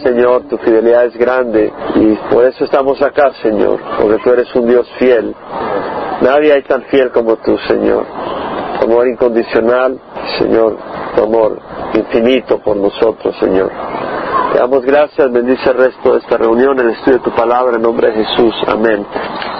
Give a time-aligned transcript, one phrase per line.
[0.00, 4.66] Señor, tu fidelidad es grande y por eso estamos acá, Señor, porque tú eres un
[4.66, 5.36] Dios fiel.
[6.22, 8.06] Nadie hay tan fiel como tú, Señor.
[8.80, 10.00] Tu amor incondicional,
[10.38, 10.78] Señor,
[11.14, 11.60] tu amor
[11.92, 13.70] infinito por nosotros, Señor.
[14.54, 17.82] Te damos gracias, bendice el resto de esta reunión, el estudio de tu palabra en
[17.82, 18.54] nombre de Jesús.
[18.66, 19.06] Amén.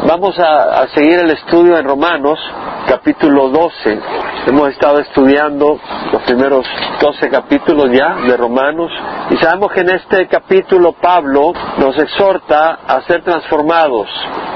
[0.09, 2.39] Vamos a, a seguir el estudio en Romanos,
[2.87, 3.99] capítulo 12.
[4.47, 5.79] Hemos estado estudiando
[6.13, 6.67] los primeros
[7.01, 8.91] 12 capítulos ya de Romanos
[9.31, 14.09] y sabemos que en este capítulo Pablo nos exhorta a ser transformados.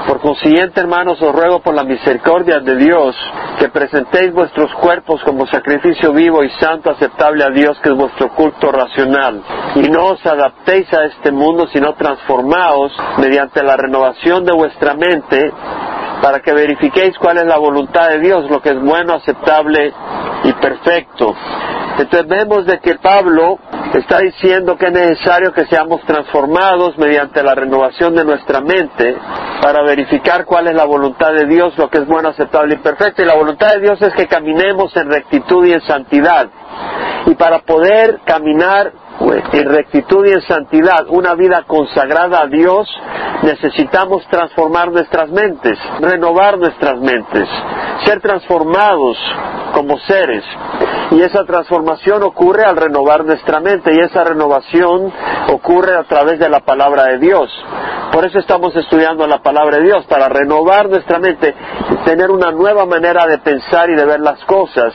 [0.07, 3.15] Por consiguiente, hermanos, os ruego por la misericordia de Dios
[3.59, 8.29] que presentéis vuestros cuerpos como sacrificio vivo y santo aceptable a Dios, que es vuestro
[8.33, 9.41] culto racional.
[9.75, 15.51] Y no os adaptéis a este mundo, sino transformaos mediante la renovación de vuestra mente
[16.21, 19.93] para que verifiquéis cuál es la voluntad de Dios, lo que es bueno, aceptable
[20.43, 21.35] y perfecto.
[21.97, 23.57] Entonces vemos de que Pablo
[23.93, 29.17] está diciendo que es necesario que seamos transformados mediante la renovación de nuestra mente
[29.61, 33.23] para verificar cuál es la voluntad de Dios, lo que es bueno, aceptable y perfecto.
[33.23, 36.47] Y la voluntad de Dios es que caminemos en rectitud y en santidad.
[37.25, 42.87] Y para poder caminar en rectitud y en santidad, una vida consagrada a Dios,
[43.43, 47.47] necesitamos transformar nuestras mentes, renovar nuestras mentes,
[48.05, 49.17] ser transformados
[49.73, 50.43] como seres.
[51.11, 55.11] Y esa transformación ocurre al renovar nuestra mente y esa renovación
[55.51, 57.49] ocurre a través de la palabra de Dios.
[58.11, 61.53] Por eso estamos estudiando la palabra de Dios, para renovar nuestra mente,
[62.05, 64.93] tener una nueva manera de pensar y de ver las cosas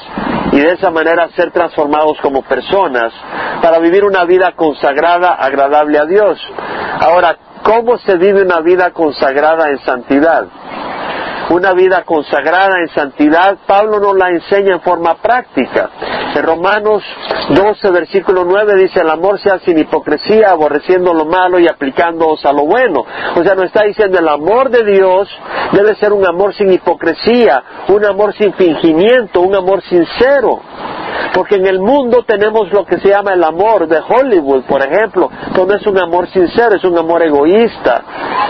[0.53, 3.13] y de esa manera ser transformados como personas
[3.63, 6.39] para vivir una vida consagrada, agradable a Dios.
[7.01, 10.47] Ahora, ¿cómo se vive una vida consagrada en santidad?
[11.51, 15.91] Una vida consagrada en santidad, Pablo nos la enseña en forma práctica.
[16.35, 17.03] En Romanos
[17.51, 22.53] 12, versículo 9 dice, el amor sea sin hipocresía, aborreciendo lo malo y aplicándoos a
[22.53, 23.05] lo bueno.
[23.37, 25.29] O sea, nos está diciendo, el amor de Dios
[25.73, 30.61] debe ser un amor sin hipocresía, un amor sin fingimiento, un amor sincero.
[31.35, 35.31] Porque en el mundo tenemos lo que se llama el amor de Hollywood, por ejemplo,
[35.55, 38.03] donde es un amor sincero, es un amor egoísta,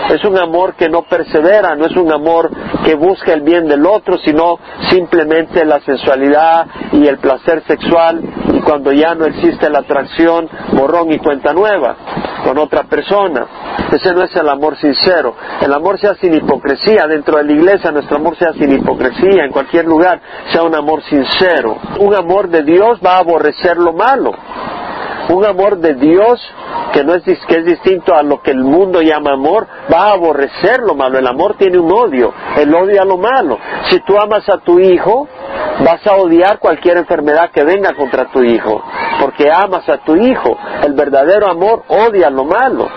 [0.09, 2.51] es un amor que no persevera, no es un amor
[2.83, 8.21] que busca el bien del otro, sino simplemente la sensualidad y el placer sexual
[8.63, 11.95] cuando ya no existe la atracción, borrón y cuenta nueva
[12.43, 13.45] con otra persona.
[13.91, 15.35] Ese no es el amor sincero.
[15.61, 17.07] El amor sea sin hipocresía.
[17.07, 19.45] Dentro de la iglesia nuestro amor sea sin hipocresía.
[19.45, 20.19] En cualquier lugar
[20.51, 21.77] sea un amor sincero.
[21.99, 24.31] Un amor de Dios va a aborrecer lo malo.
[25.29, 26.39] Un amor de Dios
[26.91, 30.11] que no es, que es distinto a lo que el mundo llama amor, va a
[30.13, 31.17] aborrecer lo malo.
[31.17, 33.57] El amor tiene un odio, el odio a lo malo.
[33.89, 35.27] Si tú amas a tu hijo,
[35.83, 38.83] vas a odiar cualquier enfermedad que venga contra tu hijo,
[39.19, 40.57] porque amas a tu hijo.
[40.83, 42.87] El verdadero amor odia lo malo.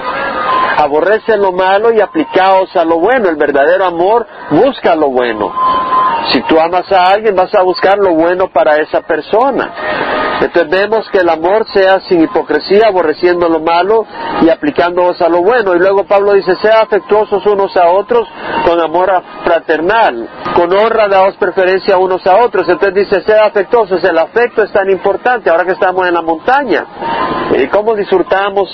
[0.76, 3.28] Aborrece lo malo y aplicaos a lo bueno.
[3.28, 5.53] El verdadero amor busca lo bueno.
[6.32, 9.72] Si tú amas a alguien, vas a buscar lo bueno para esa persona.
[10.41, 14.04] Entonces vemos que el amor sea sin hipocresía, aborreciendo lo malo
[14.42, 15.75] y aplicándoos a lo bueno.
[15.75, 18.28] Y luego Pablo dice, sea afectuosos unos a otros
[18.66, 19.10] con amor
[19.44, 22.69] fraternal, con honra daos preferencia unos a otros.
[22.69, 26.84] Entonces dice, sea afectuosos, el afecto es tan importante ahora que estamos en la montaña.
[27.56, 28.69] ¿Y cómo disfrutamos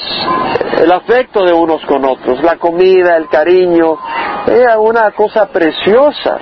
[0.81, 2.43] el afecto de unos con otros?
[2.43, 3.99] La comida, el cariño,
[4.47, 6.39] es una cosa preciosa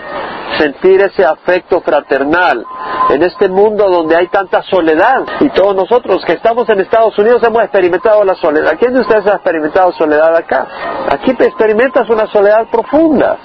[0.59, 2.65] sentir ese afecto fraternal
[3.09, 7.43] en este mundo donde hay tanta soledad y todos nosotros que estamos en Estados Unidos
[7.43, 8.75] hemos experimentado la soledad.
[8.79, 10.67] ¿Quién de ustedes ha experimentado soledad acá?
[11.11, 13.37] Aquí te experimentas una soledad profunda.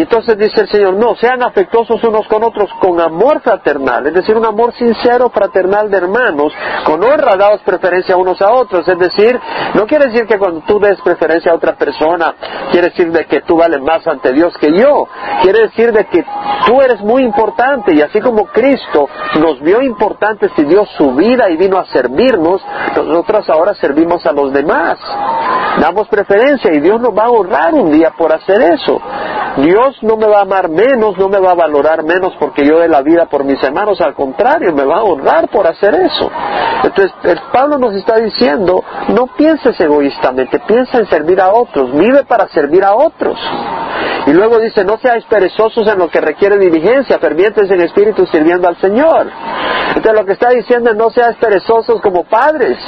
[0.00, 4.14] Y entonces dice el Señor, no, sean afectuosos unos con otros con amor fraternal, es
[4.14, 6.54] decir, un amor sincero, fraternal de hermanos,
[6.86, 9.38] con honra daos preferencia unos a otros, es decir,
[9.74, 12.34] no quiere decir que cuando tú des preferencia a otra persona,
[12.72, 15.06] quiere decir de que tú vales más ante Dios que yo,
[15.42, 16.24] quiere decir de que
[16.64, 19.06] tú eres muy importante y así como Cristo
[19.38, 22.62] nos vio importantes y dio su vida y vino a servirnos,
[22.96, 24.98] nosotros ahora servimos a los demás,
[25.78, 28.98] damos preferencia y Dios nos va a honrar un día por hacer eso.
[29.56, 32.78] Dios no me va a amar menos, no me va a valorar menos porque yo
[32.78, 36.30] dé la vida por mis hermanos, al contrario, me va a honrar por hacer eso.
[36.84, 42.24] Entonces, el Pablo nos está diciendo, no pienses egoístamente, piensa en servir a otros, vive
[42.24, 43.38] para servir a otros.
[44.26, 48.68] Y luego dice, no seáis perezosos en lo que requiere diligencia, fervientes en espíritu sirviendo
[48.68, 49.26] al Señor.
[49.88, 52.78] Entonces lo que está diciendo es no seáis perezosos como padres.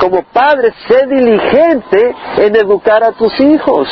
[0.00, 3.88] Como padres, sé diligente en educar a tus hijos.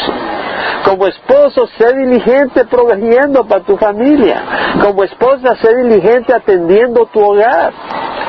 [0.87, 4.77] Como esposo, sé diligente proveyendo para tu familia.
[4.81, 7.73] Como esposa, sé diligente atendiendo tu hogar.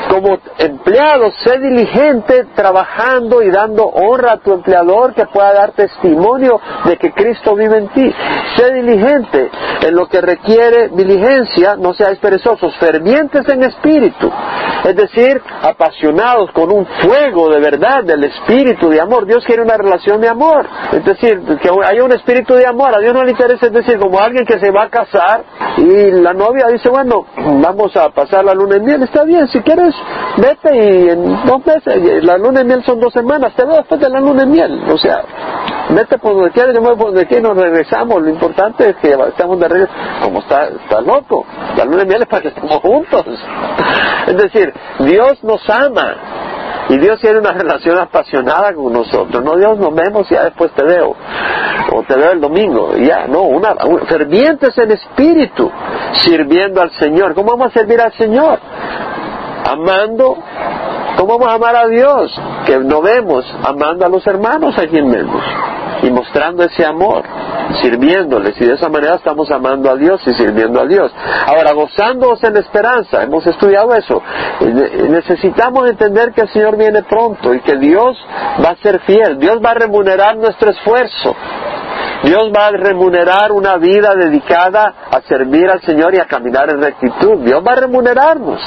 [0.09, 6.59] como empleado, sé diligente trabajando y dando honra a tu empleador que pueda dar testimonio
[6.85, 8.15] de que Cristo vive en ti.
[8.55, 9.51] Sé diligente
[9.85, 14.31] en lo que requiere diligencia, no seáis perezosos, fervientes en espíritu,
[14.85, 19.25] es decir, apasionados con un fuego de verdad del espíritu de amor.
[19.25, 22.95] Dios quiere una relación de amor, es decir, que haya un espíritu de amor.
[22.95, 25.43] A Dios no le interesa, es decir, como alguien que se va a casar
[25.77, 27.25] y la novia dice, bueno,
[27.61, 29.93] vamos a pasar la luna de miel, está bien, si quieres,
[30.37, 33.99] vete y en dos meses, la luna de miel son dos semanas, te veo después
[33.99, 35.23] de la luna de miel, o sea,
[35.89, 38.89] vete por donde quieras, yo me voy por donde quieras y nos regresamos, lo importante
[38.89, 39.93] es que estamos de regreso,
[40.23, 41.45] como está, está loco,
[41.75, 43.25] la luna de miel es para que estemos juntos,
[44.27, 46.15] es decir, Dios nos ama,
[46.89, 49.43] y Dios tiene una relación apasionada con nosotros.
[49.43, 51.15] No, Dios nos vemos y ya después te veo.
[51.91, 52.95] O te veo el domingo.
[52.95, 53.43] Ya, no,
[54.07, 55.69] fervientes en espíritu,
[56.13, 57.33] sirviendo al Señor.
[57.33, 58.59] ¿Cómo vamos a servir al Señor?
[59.65, 60.37] Amando.
[61.17, 62.31] ¿Cómo vamos a amar a Dios?
[62.65, 65.43] Que no vemos, amando a los hermanos a quien vemos.
[66.03, 67.23] Y mostrando ese amor
[67.81, 71.11] sirviéndoles y de esa manera estamos amando a Dios y sirviendo a Dios.
[71.45, 74.21] Ahora, gozándonos en esperanza, hemos estudiado eso.
[75.09, 78.17] Necesitamos entender que el Señor viene pronto y que Dios
[78.63, 81.35] va a ser fiel, Dios va a remunerar nuestro esfuerzo.
[82.23, 86.81] Dios va a remunerar una vida dedicada a servir al Señor y a caminar en
[86.81, 87.39] rectitud.
[87.43, 88.61] Dios va a remunerarnos.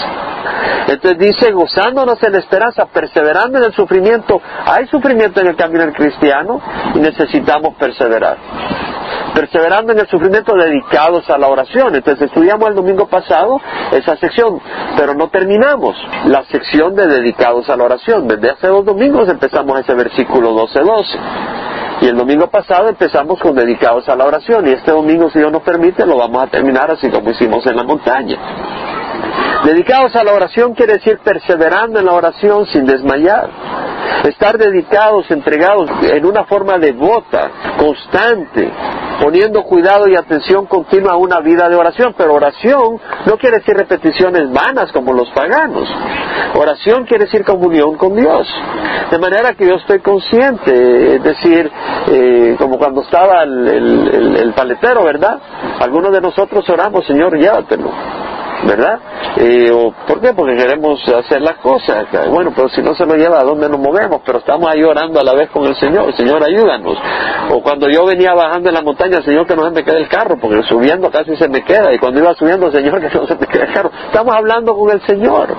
[0.87, 4.41] Entonces dice, gozándonos en esperanza, perseverando en el sufrimiento.
[4.64, 6.61] Hay sufrimiento en el camino del cristiano
[6.94, 8.38] y necesitamos perseverar.
[9.35, 11.94] Perseverando en el sufrimiento dedicados a la oración.
[11.94, 13.61] Entonces estudiamos el domingo pasado
[13.93, 14.61] esa sección,
[14.97, 18.26] pero no terminamos la sección de dedicados a la oración.
[18.26, 21.70] Desde hace dos domingos empezamos ese versículo 12-12.
[22.00, 25.52] Y el domingo pasado empezamos con dedicados a la oración y este domingo, si Dios
[25.52, 28.38] nos permite, lo vamos a terminar así como hicimos en la montaña.
[29.64, 33.50] Dedicados a la oración quiere decir perseverando en la oración sin desmayar.
[34.25, 38.70] Estar dedicados, entregados en una forma devota, constante,
[39.21, 42.15] poniendo cuidado y atención continua a una vida de oración.
[42.17, 45.89] Pero oración no quiere decir repeticiones vanas como los paganos.
[46.55, 48.49] Oración quiere decir comunión con Dios.
[49.11, 51.71] De manera que yo estoy consciente, es decir,
[52.09, 55.39] eh, como cuando estaba el, el paletero, ¿verdad?
[55.81, 57.91] Algunos de nosotros oramos, Señor, llévatelo
[58.67, 59.01] ¿verdad?
[59.37, 60.33] Eh, o, ¿Por qué?
[60.35, 62.07] Porque queremos hacer las cosas.
[62.31, 64.21] Bueno, pero si no se lo lleva, ¿a dónde nos movemos?
[64.25, 66.15] Pero estamos ahí orando a la vez con el Señor.
[66.17, 66.99] Señor, ayúdanos.
[67.51, 70.09] O cuando yo venía bajando en la montaña, Señor, que no se me quede el
[70.09, 71.93] carro, porque subiendo casi se me queda.
[71.93, 73.91] Y cuando iba subiendo, Señor, que no se me quede el carro.
[74.07, 75.57] Estamos hablando con el Señor.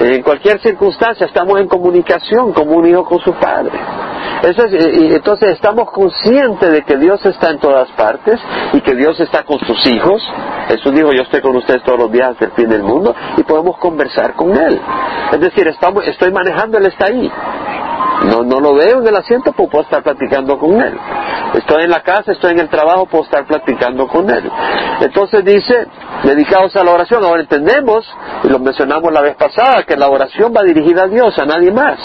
[0.00, 3.78] En cualquier circunstancia estamos en comunicación como un hijo con su padre.
[4.42, 4.72] Eso es,
[5.14, 8.40] entonces estamos conscientes de que Dios está en todas partes
[8.72, 10.22] y que Dios está con sus hijos.
[10.68, 13.42] Jesús dijo, yo estoy con ustedes todos los días hasta el fin del mundo y
[13.42, 14.80] podemos conversar con Él.
[15.32, 17.30] Es decir, estamos, estoy manejando, Él está ahí.
[18.26, 20.98] No, no lo veo en el asiento, pues puedo estar platicando con Él.
[21.54, 24.50] Estoy en la casa, estoy en el trabajo, puedo estar platicando con Él.
[25.00, 25.86] Entonces dice,
[26.24, 27.24] dedicados a la oración.
[27.24, 28.04] Ahora entendemos,
[28.44, 31.70] y lo mencionamos la vez pasada, que la oración va dirigida a Dios, a nadie
[31.70, 31.98] más.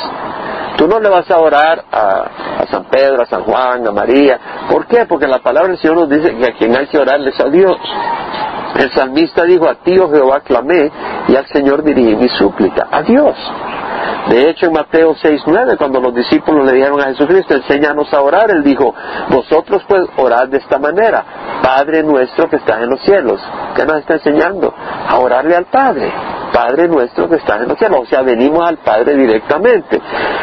[0.78, 4.40] Tú no le vas a orar a, San Pedro, a San Juan, a María.
[4.70, 5.06] ¿Por qué?
[5.06, 7.78] Porque la palabra del Señor nos dice que a quien hay que orarles a Dios.
[8.76, 10.92] El salmista dijo, a ti, oh Jehová, clamé,
[11.28, 12.88] y al Señor dirigí mi súplica.
[12.92, 13.36] A Dios.
[14.30, 18.50] De hecho, en Mateo 6.9, cuando los discípulos le dijeron a Jesucristo, enséñanos a orar,
[18.52, 18.96] él dijo,
[19.30, 21.24] vosotros pues orad de esta manera,
[21.62, 23.40] Padre nuestro que estás en los cielos.
[23.76, 24.74] ¿Qué nos está enseñando?
[24.76, 26.12] A orarle al Padre.
[26.54, 28.02] Padre nuestro que estás en los cielos.
[28.02, 30.00] O sea, venimos al Padre directamente.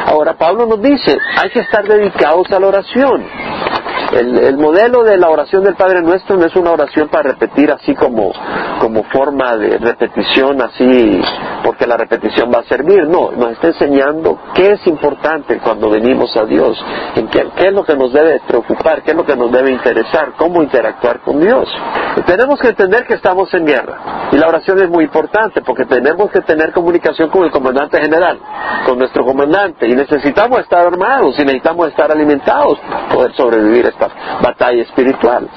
[0.07, 3.26] Ahora, Pablo nos dice, hay que estar dedicados a la oración.
[4.12, 7.95] El, modelo de la oración del Padre Nuestro no es una oración para repetir así
[7.95, 8.33] como,
[8.81, 11.21] como forma de repetición, así
[11.62, 13.07] porque la repetición va a servir.
[13.07, 16.83] No, nos está enseñando qué es importante cuando venimos a Dios,
[17.14, 20.33] en qué, es lo que nos debe preocupar, qué es lo que nos debe interesar,
[20.37, 21.69] cómo interactuar con Dios.
[22.26, 24.29] tenemos que entender que estamos en guerra.
[24.33, 28.40] Y la oración es muy importante porque tenemos que tener comunicación con el comandante general,
[28.87, 29.88] con nuestro comandante.
[29.88, 33.87] Y necesitamos estar armados y necesitamos estar alimentados para poder sobrevivir
[34.42, 35.49] batalla espiritual.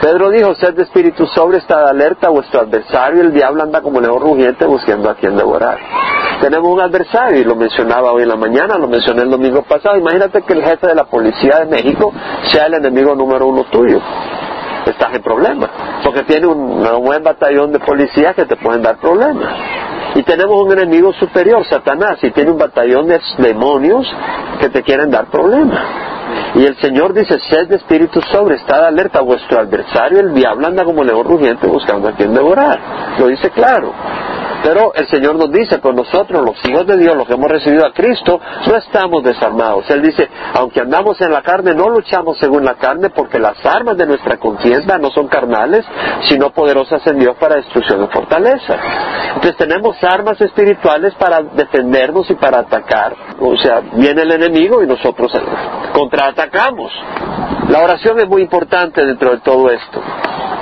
[0.00, 4.20] Pedro dijo, sed de espíritu sobre, estad alerta, vuestro adversario, el diablo anda como león
[4.20, 5.78] rugiente buscando a quien devorar.
[6.40, 9.96] Tenemos un adversario, y lo mencionaba hoy en la mañana, lo mencioné el domingo pasado.
[9.98, 12.12] Imagínate que el jefe de la policía de México
[12.44, 14.00] sea el enemigo número uno tuyo
[14.86, 15.70] estás en problemas,
[16.04, 19.54] porque tiene un, buen batallón de policías que te pueden dar problemas.
[20.14, 24.06] Y tenemos un enemigo superior, Satanás, y tiene un batallón de demonios
[24.60, 25.80] que te quieren dar problemas.
[26.54, 30.84] Y el Señor dice, sed de espíritu sobre, estad alerta, vuestro adversario, el diablo anda
[30.84, 32.78] como león rugiente buscando a quien devorar.
[33.18, 33.92] Lo dice claro.
[34.62, 37.86] Pero el Señor nos dice, pues nosotros, los hijos de Dios, los que hemos recibido
[37.86, 39.88] a Cristo, no estamos desarmados.
[39.90, 43.96] Él dice, aunque andamos en la carne, no luchamos según la carne, porque las armas
[43.96, 45.84] de nuestra contienda no son carnales,
[46.28, 48.76] sino poderosas en Dios para destrucción y fortaleza.
[49.34, 53.14] Entonces tenemos armas espirituales para defendernos y para atacar.
[53.40, 55.32] O sea, viene el enemigo y nosotros
[55.92, 56.92] contraatacamos.
[57.68, 60.02] La oración es muy importante dentro de todo esto.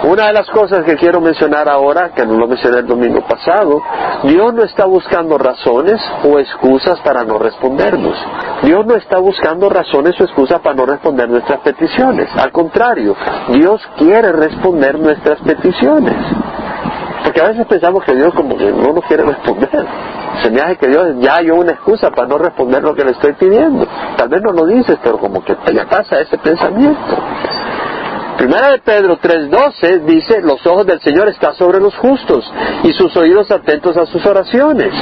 [0.05, 3.83] Una de las cosas que quiero mencionar ahora, que no lo mencioné el domingo pasado,
[4.25, 8.17] Dios no está buscando razones o excusas para no respondernos.
[8.63, 12.29] Dios no está buscando razones o excusas para no responder nuestras peticiones.
[12.37, 13.15] Al contrario,
[13.49, 16.17] Dios quiere responder nuestras peticiones.
[17.23, 19.87] Porque a veces pensamos que Dios como que no nos quiere responder.
[20.43, 23.13] Se me hace que Dios ya hay una excusa para no responder lo que le
[23.13, 23.87] estoy pidiendo.
[24.17, 27.17] Tal vez no lo dices, pero como que ya pasa ese pensamiento.
[28.39, 32.49] Primera de Pedro 3.12 dice, los ojos del Señor están sobre los justos
[32.85, 34.95] y sus oídos atentos a sus oraciones.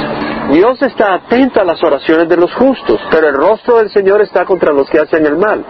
[0.49, 4.43] Dios está atento a las oraciones de los justos, pero el rostro del Señor está
[4.43, 5.63] contra los que hacen el mal.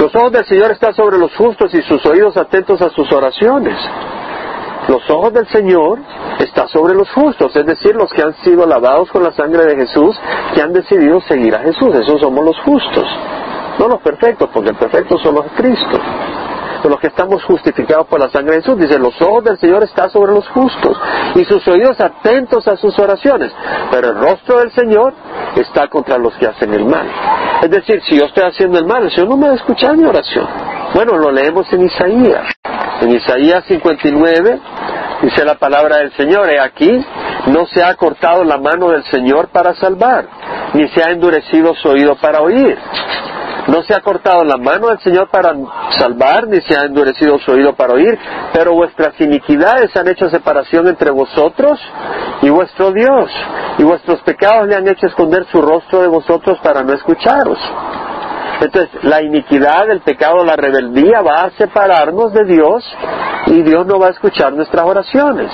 [0.00, 3.78] Los ojos del Señor están sobre los justos y sus oídos atentos a sus oraciones.
[4.88, 6.00] Los ojos del Señor
[6.40, 9.76] están sobre los justos, es decir, los que han sido lavados con la sangre de
[9.76, 10.18] Jesús,
[10.52, 11.94] que han decidido seguir a Jesús.
[11.94, 13.06] Esos somos los justos.
[13.78, 16.00] No los perfectos, porque el perfecto solo es Cristo
[16.90, 18.78] los que estamos justificados por la sangre de Jesús.
[18.78, 20.96] Dice, los ojos del Señor están sobre los justos
[21.34, 23.52] y sus oídos atentos a sus oraciones,
[23.90, 25.14] pero el rostro del Señor
[25.56, 27.06] está contra los que hacen el mal.
[27.62, 29.96] Es decir, si yo estoy haciendo el mal, el Señor no me va a escuchar
[29.96, 30.46] mi oración.
[30.94, 32.52] Bueno, lo leemos en Isaías.
[33.00, 34.60] En Isaías 59
[35.22, 37.04] dice la palabra del Señor, he aquí,
[37.46, 40.26] no se ha cortado la mano del Señor para salvar,
[40.74, 42.78] ni se ha endurecido su oído para oír.
[43.68, 45.54] No se ha cortado la mano del Señor para
[45.98, 48.18] salvar, ni se ha endurecido su oído para oír,
[48.52, 51.78] pero vuestras iniquidades han hecho separación entre vosotros
[52.42, 53.30] y vuestro Dios,
[53.78, 57.58] y vuestros pecados le han hecho esconder su rostro de vosotros para no escucharos.
[58.60, 62.84] Entonces, la iniquidad, el pecado, la rebeldía va a separarnos de Dios
[63.46, 65.50] y Dios no va a escuchar nuestras oraciones.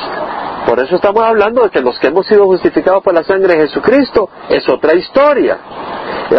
[0.67, 3.69] Por eso estamos hablando de que los que hemos sido justificados por la sangre de
[3.69, 5.59] Jesucristo es otra historia.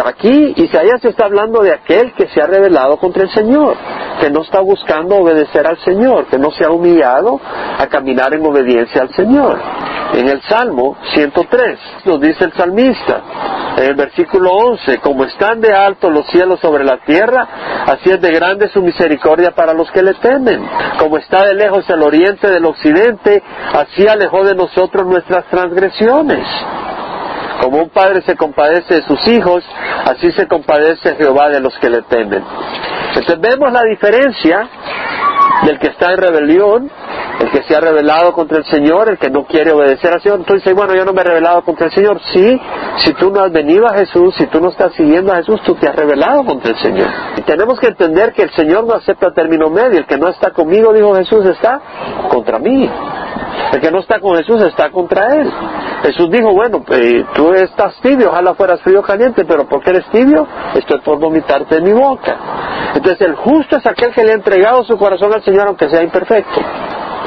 [0.04, 3.76] Aquí Isaías está hablando de aquel que se ha rebelado contra el Señor,
[4.20, 7.40] que no está buscando obedecer al Señor, que no se ha humillado
[7.78, 9.58] a caminar en obediencia al Señor.
[10.14, 13.22] En el Salmo 103 nos dice el salmista,
[13.76, 17.48] en el versículo 11, como están de alto los cielos sobre la tierra,
[17.86, 20.68] así es de grande su misericordia para los que le temen.
[20.98, 23.42] Como está de lejos el oriente del occidente,
[23.72, 26.46] así alejó de nosotros nuestras transgresiones.
[27.60, 29.64] Como un padre se compadece de sus hijos,
[30.06, 32.42] así se compadece Jehová de los que le temen.
[33.08, 34.68] Entonces vemos la diferencia
[35.64, 36.90] del que está en rebelión,
[37.40, 40.40] el que se ha rebelado contra el Señor, el que no quiere obedecer al Señor.
[40.40, 42.20] Entonces bueno, yo no me he rebelado contra el Señor.
[42.32, 42.60] Sí,
[42.98, 45.74] si tú no has venido a Jesús, si tú no estás siguiendo a Jesús, tú
[45.74, 47.08] te has rebelado contra el Señor.
[47.36, 49.98] Y tenemos que entender que el Señor no acepta término medio.
[49.98, 51.80] El que no está conmigo, dijo Jesús, está
[52.28, 52.90] contra mí.
[53.72, 55.50] El que no está con Jesús está contra él.
[56.02, 60.46] Jesús dijo, bueno, eh, tú estás tibio, ojalá fueras frío caliente, pero porque eres tibio,
[60.74, 62.36] estoy por vomitarte en mi boca.
[62.94, 66.02] Entonces el justo es aquel que le ha entregado su corazón al Señor aunque sea
[66.02, 66.60] imperfecto.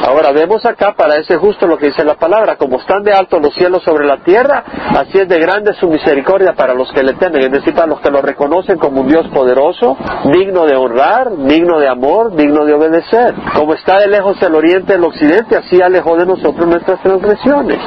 [0.06, 3.40] Ahora vemos acá para ese justo lo que dice la palabra, como están de alto
[3.40, 4.62] los cielos sobre la tierra,
[4.98, 8.02] así es de grande su misericordia para los que le temen, es decir, para los
[8.02, 9.96] que lo reconocen como un Dios poderoso,
[10.26, 13.34] digno de honrar, digno de amor, digno de obedecer.
[13.56, 17.80] Como está de lejos el oriente del occidente, así alejó de nosotros nuestras transgresiones.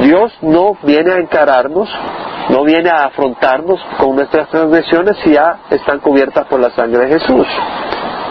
[0.00, 1.86] Dios no viene a encararnos,
[2.48, 7.18] no viene a afrontarnos con nuestras transgresiones si ya están cubiertas por la sangre de
[7.18, 7.46] Jesús.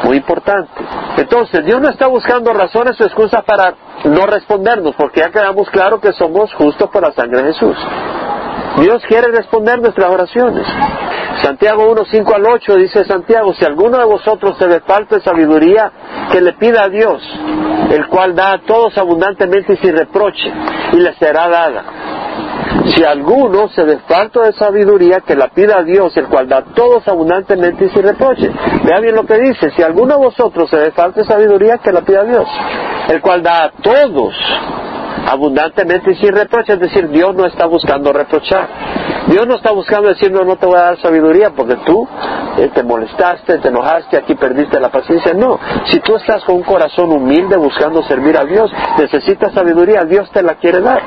[0.05, 1.04] Muy importante.
[1.17, 3.73] Entonces, Dios no está buscando razones o excusas para
[4.05, 7.77] no respondernos, porque ya quedamos claro que somos justos por la sangre de Jesús.
[8.77, 10.67] Dios quiere responder nuestras oraciones.
[11.41, 15.91] Santiago 1, 5 al 8 dice Santiago, si alguno de vosotros se le falta sabiduría,
[16.31, 17.21] que le pida a Dios,
[17.91, 20.51] el cual da a todos abundantemente y sin reproche,
[20.93, 21.83] y le será dada.
[22.87, 26.57] Si alguno se le falta de sabiduría, que la pida a Dios, el cual da
[26.57, 28.49] a todos abundantemente y sin reproche.
[28.83, 31.91] Vea bien lo que dice, si alguno de vosotros se le falta de sabiduría, que
[31.91, 32.47] la pida a Dios,
[33.09, 34.35] el cual da a todos
[35.25, 38.67] abundantemente y sin reproche, es decir, Dios no está buscando reprochar.
[39.27, 42.07] Dios no está buscando decir, no, no te voy a dar sabiduría porque tú
[42.57, 45.33] eh, te molestaste, te enojaste, aquí perdiste la paciencia.
[45.33, 50.29] No, si tú estás con un corazón humilde buscando servir a Dios, necesitas sabiduría, Dios
[50.31, 51.01] te la quiere dar,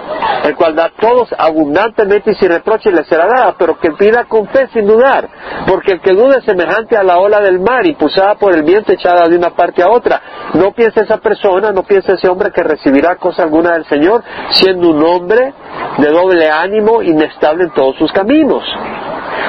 [0.44, 4.48] el cual da todos abundantemente y sin reproche le será dada, pero que pida con
[4.48, 5.28] fe sin dudar,
[5.66, 8.92] porque el que dude es semejante a la ola del mar, impulsada por el viento
[8.92, 10.20] echada de una parte a otra.
[10.54, 14.07] No piense esa persona, no piense ese hombre que recibirá cosa alguna del Señor,
[14.50, 15.52] siendo un hombre
[15.98, 18.64] de doble ánimo, inestable en todos sus caminos.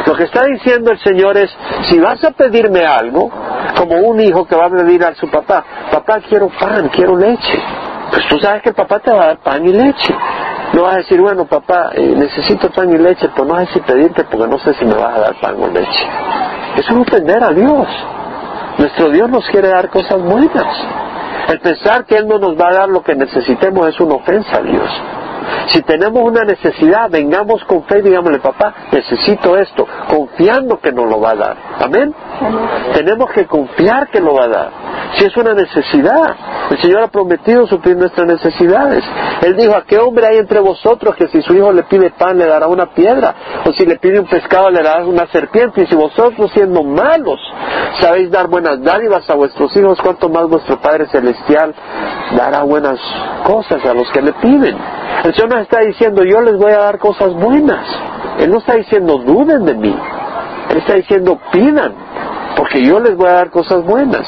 [0.06, 1.50] Lo que está diciendo el Señor es,
[1.90, 3.30] si vas a pedirme algo,
[3.78, 7.62] como un hijo que va a pedir a su papá, papá quiero pan, quiero leche,
[8.10, 10.16] pues tú sabes que el papá te va a dar pan y leche.
[10.74, 13.80] No vas a decir, bueno, papá, eh, necesito pan y leche, pues no sé si
[13.82, 16.08] pedirte porque no sé si me vas a dar pan o leche.
[16.78, 17.88] Eso es ofender a Dios.
[18.78, 20.68] Nuestro Dios nos quiere dar cosas buenas.
[21.50, 24.58] El pensar que Él no nos va a dar lo que necesitemos es una ofensa
[24.58, 24.90] a Dios.
[25.68, 31.10] Si tenemos una necesidad, vengamos con fe y digámosle, papá, necesito esto, confiando que nos
[31.10, 31.58] lo va a dar.
[31.80, 32.14] Amén.
[32.94, 34.72] Tenemos que confiar que lo va a dar.
[35.18, 36.36] Si es una necesidad,
[36.70, 39.04] el Señor ha prometido suplir nuestras necesidades.
[39.42, 42.38] Él dijo, ¿a qué hombre hay entre vosotros que si su hijo le pide pan
[42.38, 43.34] le dará una piedra?
[43.66, 45.82] O si le pide un pescado le dará una serpiente?
[45.82, 47.40] Y si vosotros siendo malos
[48.00, 51.74] sabéis dar buenas dádivas a vuestros hijos, ¿cuánto más vuestro Padre Celestial
[52.38, 53.00] dará buenas
[53.44, 54.78] cosas a los que le piden?
[55.24, 57.86] El Señor nos está diciendo, yo les voy a dar cosas buenas.
[58.40, 59.96] Él no está diciendo, duden de mí.
[60.70, 61.94] Él está diciendo, pidan,
[62.56, 64.28] porque yo les voy a dar cosas buenas.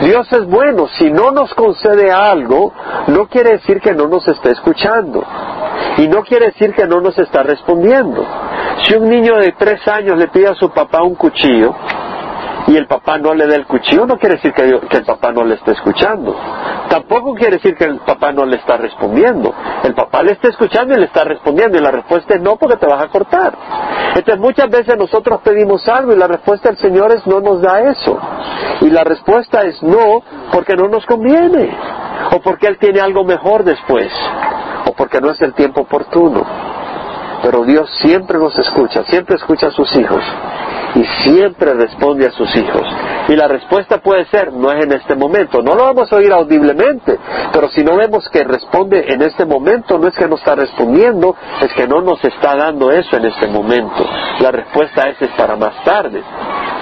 [0.00, 2.72] Dios es bueno, si no nos concede algo,
[3.08, 5.24] no quiere decir que no nos esté escuchando.
[5.98, 8.24] Y no quiere decir que no nos está respondiendo.
[8.84, 11.74] Si un niño de tres años le pide a su papá un cuchillo,
[12.66, 15.44] y el papá no le da el cuchillo, no quiere decir que, el papá no
[15.44, 16.36] le esté escuchando.
[16.88, 19.54] Tampoco quiere decir que el papá no le está respondiendo.
[19.82, 22.76] El papá le está escuchando y le está respondiendo y la respuesta es no porque
[22.76, 23.56] te vas a cortar.
[24.14, 27.80] Entonces muchas veces nosotros pedimos algo y la respuesta del Señor es no nos da
[27.80, 28.18] eso.
[28.82, 31.76] Y la respuesta es no porque no nos conviene.
[32.32, 34.12] O porque Él tiene algo mejor después.
[34.86, 36.44] O porque no es el tiempo oportuno.
[37.42, 40.22] Pero Dios siempre nos escucha, siempre escucha a sus hijos
[40.94, 42.86] y siempre responde a sus hijos.
[43.28, 45.62] Y la respuesta puede ser, no es en este momento.
[45.62, 47.18] No lo vamos a oír audiblemente,
[47.52, 51.36] pero si no vemos que responde en este momento, no es que no está respondiendo,
[51.60, 54.04] es que no nos está dando eso en este momento.
[54.40, 56.22] La respuesta es, es para más tarde.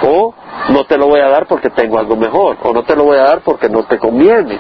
[0.02, 0.34] O
[0.70, 3.18] no te lo voy a dar porque tengo algo mejor, o no te lo voy
[3.18, 4.58] a dar porque no te conviene.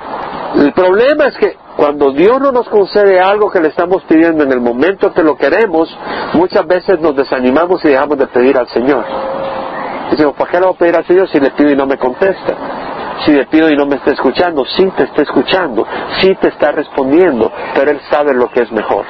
[0.56, 4.50] El problema es que cuando Dios no nos concede algo que le estamos pidiendo en
[4.50, 5.88] el momento que lo queremos,
[6.32, 9.04] muchas veces nos desanimamos y dejamos de pedir al Señor.
[10.10, 11.96] Decimos, ¿para qué le voy a pedir al Señor si le pido y no me
[11.96, 12.52] contesta?
[13.24, 15.86] Si le pido y no me está escuchando, sí te está escuchando,
[16.20, 19.04] sí te está respondiendo, pero Él sabe lo que es mejor.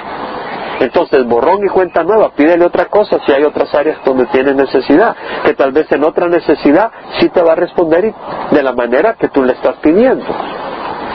[0.81, 5.16] Entonces, borrón y cuenta nueva, pídele otra cosa si hay otras áreas donde tienes necesidad,
[5.42, 8.12] que tal vez en otra necesidad sí te va a responder
[8.50, 10.26] de la manera que tú le estás pidiendo.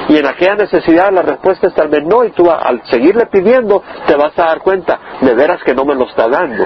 [0.10, 3.84] Y en aquella necesidad la respuesta es tal vez no, y tú al seguirle pidiendo
[4.06, 6.66] te vas a dar cuenta, de veras que no me lo está dando.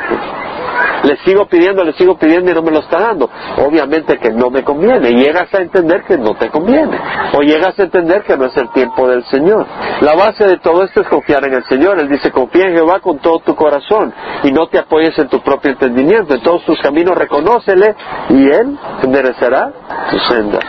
[1.04, 3.30] Le sigo pidiendo, le sigo pidiendo y no me lo está dando.
[3.58, 5.12] Obviamente que no me conviene.
[5.12, 7.00] Llegas a entender que no te conviene.
[7.34, 9.66] O llegas a entender que no es el tiempo del Señor.
[10.02, 12.00] La base de todo esto es confiar en el Señor.
[12.00, 15.42] Él dice, confía en Jehová con todo tu corazón y no te apoyes en tu
[15.42, 16.34] propio entendimiento.
[16.34, 17.96] En todos tus caminos reconócele
[18.30, 19.72] y Él enderezará
[20.10, 20.60] tu senda.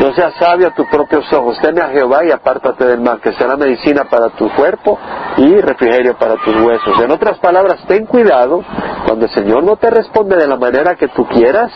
[0.00, 1.58] No seas sabio a tus propios ojos.
[1.60, 4.98] Teme a Jehová y apártate del mal, que será medicina para tu cuerpo
[5.36, 6.98] y refrigerio para tus huesos.
[7.02, 8.62] En otras palabras, ten cuidado
[9.06, 11.72] cuando el Señor no te responde de la manera que tú quieras,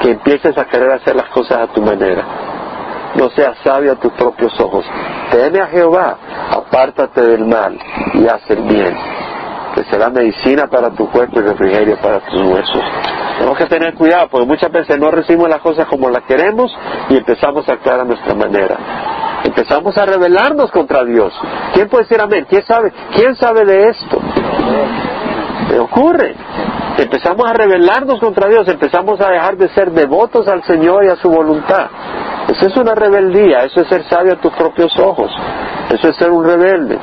[0.00, 2.24] que empieces a querer hacer las cosas a tu manera.
[3.14, 4.84] No seas sabio a tus propios ojos.
[5.30, 6.16] Teme a Jehová,
[6.50, 7.78] apártate del mal
[8.14, 8.96] y haz el bien
[9.74, 12.82] que será medicina para tu cuerpo y refrigerio para tus huesos.
[13.38, 16.70] Tenemos que tener cuidado porque muchas veces no recibimos las cosas como las queremos
[17.08, 19.40] y empezamos a actuar a nuestra manera.
[19.44, 21.32] Empezamos a rebelarnos contra Dios.
[21.74, 22.46] ¿Quién puede decir amén?
[22.48, 22.92] ¿Quién sabe?
[23.14, 24.20] ¿Quién sabe de esto?
[25.68, 26.34] ¿Qué ocurre?
[26.98, 31.16] Empezamos a rebelarnos contra Dios, empezamos a dejar de ser devotos al Señor y a
[31.16, 31.88] su voluntad.
[32.48, 35.30] Eso es una rebeldía, eso es ser sabio a tus propios ojos,
[35.90, 36.98] eso es ser un rebelde.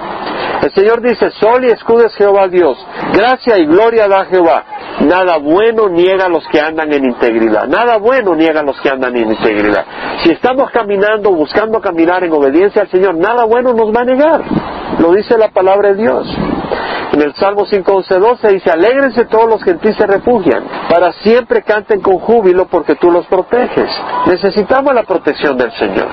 [0.62, 2.78] El Señor dice, sol y escudo es Jehová Dios,
[3.13, 4.63] gracia y gloria da Jehová.
[5.02, 8.89] Nada bueno niega a los que andan en integridad, nada bueno niega a los que
[8.89, 9.86] andan en integridad.
[10.23, 14.41] Si estamos caminando, buscando caminar en obediencia al Señor, nada bueno nos va a negar.
[14.99, 16.28] Lo dice la palabra de Dios.
[17.19, 21.63] En el Salmo 5.11.12 dice, alégrense todos los que en ti se refugian, para siempre
[21.63, 23.89] canten con júbilo porque tú los proteges.
[24.25, 26.08] Necesitamos la protección del Señor.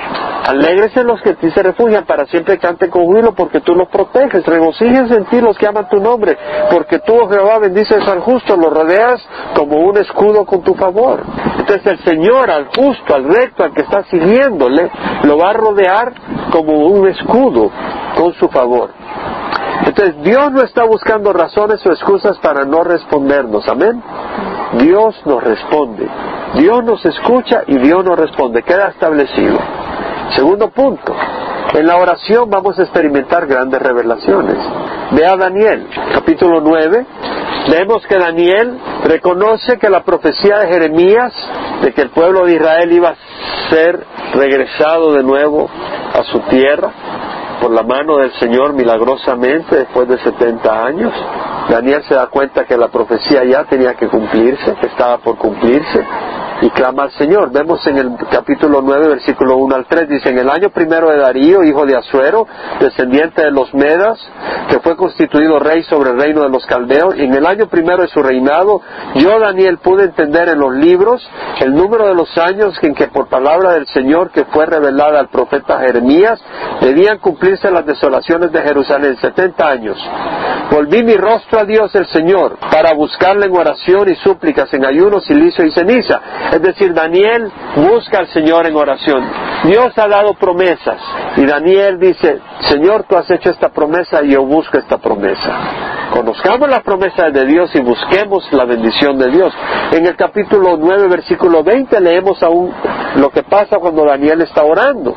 [0.49, 3.87] Alégrense los que en ti se refugian, para siempre canten con júbilo porque tú los
[3.87, 4.45] proteges.
[4.45, 6.37] Regocíjense en ti los que aman tu nombre,
[6.73, 11.23] porque tú, oh Jehová, bendices al justo, lo rodeas como un escudo con tu favor.
[11.57, 14.91] Entonces el Señor al justo, al recto, al que está siguiéndole,
[15.23, 16.13] lo va a rodear
[16.51, 17.71] como un escudo
[18.17, 18.91] con su favor.
[19.85, 24.03] Entonces Dios no está buscando razones o excusas para no respondernos, amén.
[24.79, 26.09] Dios nos responde,
[26.55, 29.59] Dios nos escucha y Dios nos responde, queda establecido.
[30.35, 31.15] Segundo punto,
[31.75, 34.57] en la oración vamos a experimentar grandes revelaciones.
[35.13, 37.07] Ve a Daniel, capítulo 9,
[37.69, 41.33] Vemos que Daniel reconoce que la profecía de Jeremías
[41.83, 46.93] de que el pueblo de Israel iba a ser regresado de nuevo a su tierra
[47.61, 51.13] por la mano del Señor milagrosamente después de 70 años.
[51.69, 56.05] Daniel se da cuenta que la profecía ya tenía que cumplirse, que estaba por cumplirse
[56.63, 57.51] y clama al Señor.
[57.53, 61.19] Vemos en el capítulo 9, versículo 1 al 3, dice, en el año primero de
[61.19, 62.47] Darío, hijo de Asuero,
[62.81, 64.19] descendiente de los Medas,
[64.69, 68.03] que fue constituido rey sobre el reino de los caldeos, y en el año primero
[68.03, 68.81] de su reinado,
[69.17, 71.29] yo, Daniel, pude entender en los libros
[71.61, 75.29] el número de los años en que por palabra del Señor que fue revelada al
[75.29, 76.41] profeta Jeremías,
[76.81, 79.99] debían cumplirse las desolaciones de Jerusalén, 70 años.
[80.71, 85.21] Volví mi rostro a Dios el Señor, para buscarle en oración y súplicas, en ayuno,
[85.21, 86.21] silicio y ceniza
[86.53, 89.25] es decir, Daniel busca al Señor en oración.
[89.65, 91.01] Dios ha dado promesas
[91.37, 95.96] y Daniel dice, Señor, tú has hecho esta promesa y yo busco esta promesa.
[96.13, 99.53] Conozcamos las promesas de Dios y busquemos la bendición de Dios.
[99.93, 102.73] En el capítulo 9, versículo 20 leemos aún
[103.17, 105.15] lo que pasa cuando Daniel está orando.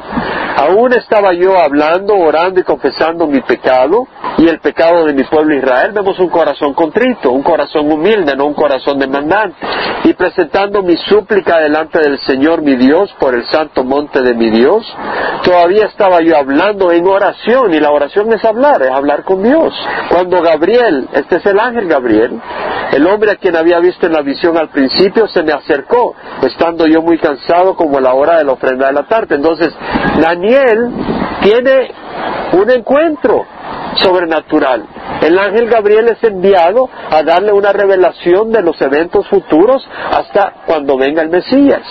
[0.58, 5.56] Aún estaba yo hablando, orando y confesando mi pecado y el pecado de mi pueblo
[5.56, 5.91] Israel.
[5.93, 9.56] Vemos un corazón contrito, un corazón humilde, no un corazón demandante.
[10.04, 14.49] Y presentando mi súplica delante del Señor mi Dios por el santo monte de mi
[14.49, 14.86] Dios,
[15.43, 19.73] todavía estaba yo hablando en oración y la oración es hablar, es hablar con Dios.
[20.10, 22.39] Cuando Gabriel, este es el ángel Gabriel,
[22.91, 26.88] el hombre a quien había visto en la visión al principio, se me acercó, estando
[26.88, 29.36] yo muy cansado como a la hora de la ofrenda de la tarde.
[29.36, 29.71] Entonces,
[30.19, 30.89] Daniel
[31.41, 31.91] tiene
[32.54, 33.45] un encuentro
[33.95, 34.86] sobrenatural.
[35.21, 40.97] El ángel Gabriel es enviado a darle una revelación de los eventos futuros hasta cuando
[40.97, 41.84] venga el Mesías.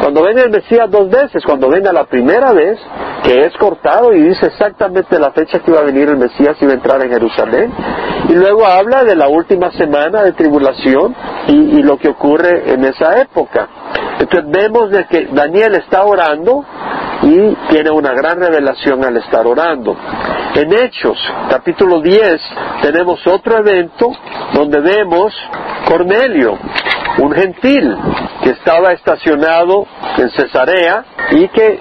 [0.00, 2.78] Cuando venga el Mesías dos veces, cuando venga la primera vez,
[3.24, 6.64] que es cortado y dice exactamente la fecha que iba a venir el Mesías y
[6.64, 7.72] iba a entrar en Jerusalén,
[8.28, 11.14] y luego habla de la última semana de tribulación
[11.48, 13.68] y, y lo que ocurre en esa época.
[14.18, 16.64] Entonces vemos de que Daniel está orando
[17.22, 19.96] y tiene una gran revelación al estar orando.
[20.54, 22.40] En Hechos, capítulo 10,
[22.82, 24.12] tenemos otro evento
[24.52, 25.32] donde vemos
[25.86, 26.58] Cornelio,
[27.18, 27.96] un gentil
[28.42, 29.86] que estaba estacionado
[30.18, 31.80] en Cesarea y que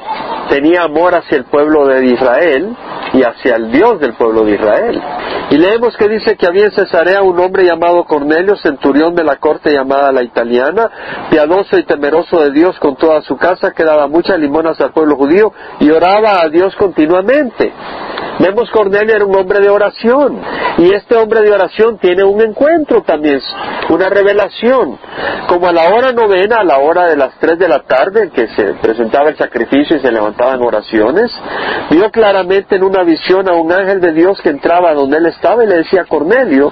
[0.50, 2.76] tenía amor hacia el pueblo de Israel
[3.13, 5.02] y hacia el Dios del pueblo de Israel.
[5.50, 9.38] Y leemos que dice que había en Cesarea un hombre llamado Cornelio, centurión de la
[9.38, 10.89] corte llamada la italiana,
[11.30, 15.15] piadoso y temeroso de Dios con toda su casa, que daba muchas limonas al pueblo
[15.15, 17.74] judío y oraba a Dios continuamente.
[18.42, 20.42] Vemos Cornelio era un hombre de oración
[20.80, 23.40] y este hombre de oración tiene un encuentro también,
[23.90, 24.98] una revelación.
[25.48, 28.48] Como a la hora novena, a la hora de las tres de la tarde, que
[28.48, 31.32] se presentaba el sacrificio y se levantaban oraciones,
[31.92, 35.64] vio claramente en una visión a un ángel de Dios que entraba donde él estaba
[35.64, 36.72] y le decía Cornelio,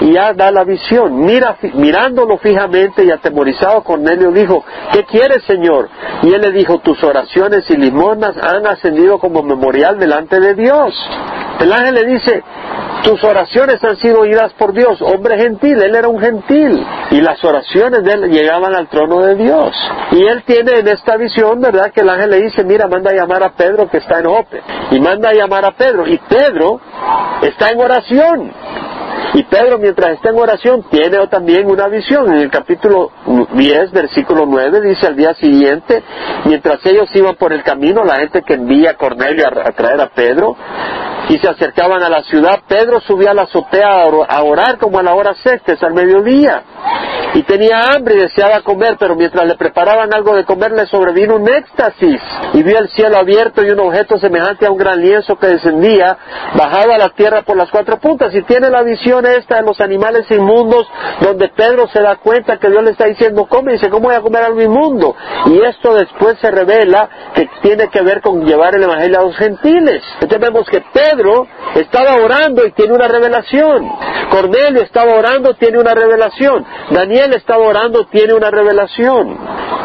[0.00, 1.20] y ya da la visión.
[1.20, 5.88] Mira, mirándolo fijamente y atemorizado, Cornelio dijo, ¿qué quieres, Señor?
[6.22, 10.94] Y él le dijo, tus oraciones y limonas han ascendido como memorial delante de Dios.
[11.60, 12.42] El ángel le dice,
[13.04, 17.42] tus oraciones han sido oídas por Dios, hombre gentil, él era un gentil, y las
[17.44, 19.74] oraciones de él llegaban al trono de Dios.
[20.12, 21.92] Y él tiene en esta visión, ¿verdad?
[21.92, 24.62] Que el ángel le dice, mira, manda a llamar a Pedro que está en Jope,
[24.90, 26.80] y manda a llamar a Pedro, y Pedro
[27.42, 28.52] está en oración.
[29.32, 32.28] Y Pedro, mientras está en oración, tiene también una visión.
[32.28, 33.10] En el capítulo
[33.52, 36.02] 10, versículo 9, dice al día siguiente,
[36.44, 40.10] mientras ellos iban por el camino, la gente que envía a Cornelio a, traer a
[40.10, 40.56] Pedro,
[41.28, 45.02] y se acercaban a la ciudad, Pedro subía a la azotea a orar como a
[45.02, 46.62] la hora sexta, es al mediodía.
[47.34, 51.36] Y tenía hambre y deseaba comer, pero mientras le preparaban algo de comer le sobrevino
[51.36, 52.20] un éxtasis.
[52.52, 56.16] Y vio el cielo abierto y un objeto semejante a un gran lienzo que descendía,
[56.54, 58.34] bajaba a la tierra por las cuatro puntas.
[58.34, 60.86] Y tiene la visión esta de los animales inmundos,
[61.20, 64.16] donde Pedro se da cuenta que Dios le está diciendo, come, y dice, ¿cómo voy
[64.16, 65.16] a comer algo inmundo?
[65.46, 69.36] Y esto después se revela que tiene que ver con llevar el evangelio a los
[69.36, 70.02] gentiles.
[70.14, 73.90] Entonces vemos que Pedro estaba orando y tiene una revelación.
[74.34, 76.66] Cornelio estaba orando, tiene una revelación.
[76.90, 79.38] Daniel estaba orando, tiene una revelación.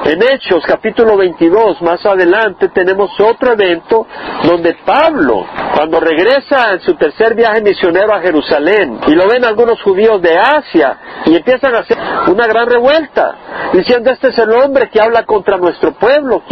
[0.06, 4.08] En Hechos capítulo 22, más adelante, tenemos otro evento
[4.44, 9.82] donde Pablo Cuando regresa en su tercer viaje misionero a Jerusalén y lo ven algunos
[9.82, 13.36] judíos de Asia y empiezan a hacer una gran revuelta,
[13.74, 16.44] diciendo este es el hombre que habla contra nuestro pueblo,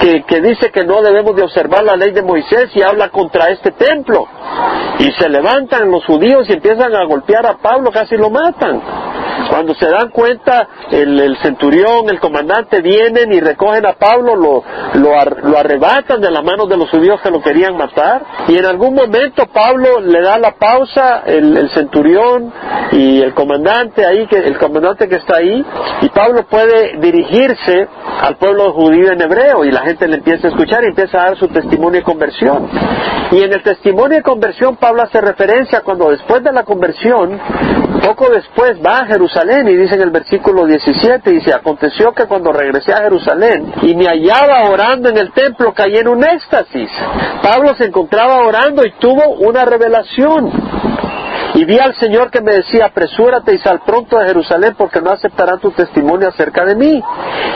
[0.00, 3.48] que, que dice que no debemos de observar la ley de Moisés y habla contra
[3.48, 4.26] este templo.
[4.98, 8.82] Y se levantan los judíos y empiezan a golpear a Pablo, casi lo matan.
[9.48, 15.58] Cuando se dan cuenta, el, centurión, el comandante vienen y recogen a Pablo, lo, lo,
[15.58, 18.22] arrebatan de las manos de los judíos que lo querían matar.
[18.48, 22.52] Y en algún momento Pablo le da la pausa, el, centurión
[22.92, 25.64] y el comandante ahí, que, el comandante que está ahí,
[26.02, 27.88] y Pablo puede dirigirse
[28.20, 31.24] al pueblo judío en hebreo y la gente le empieza a escuchar y empieza a
[31.26, 32.68] dar su testimonio de conversión.
[33.32, 37.40] Y en el testimonio de conversión Pablo hace referencia cuando después de la conversión,
[38.04, 42.52] poco después va a Jerusalén y dice en el versículo 17, dice, aconteció que cuando
[42.52, 46.90] regresé a Jerusalén y me hallaba orando en el templo, caí en un éxtasis.
[47.42, 50.50] Pablo se encontraba orando y tuvo una revelación.
[51.54, 55.10] Y vi al Señor que me decía, apresúrate y sal pronto de Jerusalén porque no
[55.10, 57.00] aceptarán tu testimonio acerca de mí.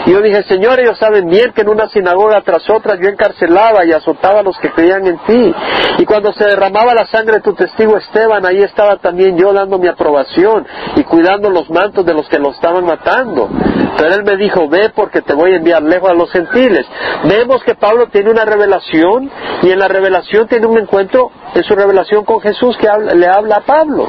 [0.07, 3.85] Y yo dije, Señor, ellos saben bien que en una sinagoga tras otra yo encarcelaba
[3.85, 5.55] y azotaba a los que creían en ti.
[5.99, 9.79] Y cuando se derramaba la sangre de tu testigo Esteban, ahí estaba también yo dando
[9.79, 13.49] mi aprobación y cuidando los mantos de los que lo estaban matando.
[13.97, 16.87] Pero él me dijo, ve porque te voy a enviar lejos a los gentiles.
[17.25, 19.29] Vemos que Pablo tiene una revelación
[19.63, 23.57] y en la revelación tiene un encuentro en su revelación con Jesús que le habla
[23.57, 24.09] a Pablo.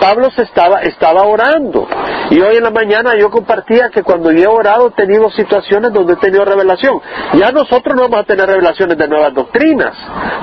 [0.00, 1.86] Pablo se estaba, estaba orando.
[2.30, 5.92] Y hoy en la mañana yo compartía que cuando yo he orado he tenido situaciones
[5.92, 7.00] donde he tenido revelación.
[7.34, 9.96] Ya nosotros no vamos a tener revelaciones de nuevas doctrinas,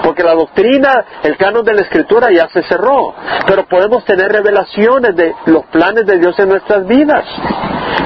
[0.04, 3.14] porque la doctrina, el canon de la escritura ya se cerró.
[3.46, 7.26] Pero podemos tener revelaciones de los planes de Dios en nuestras vidas.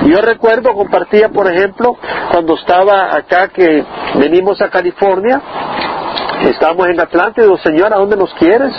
[0.05, 1.97] Yo recuerdo, compartía, por ejemplo,
[2.31, 3.83] cuando estaba acá que
[4.15, 5.41] venimos a California,
[6.41, 6.97] Estamos en
[7.35, 8.73] digo, Señor, ¿a dónde nos quieres?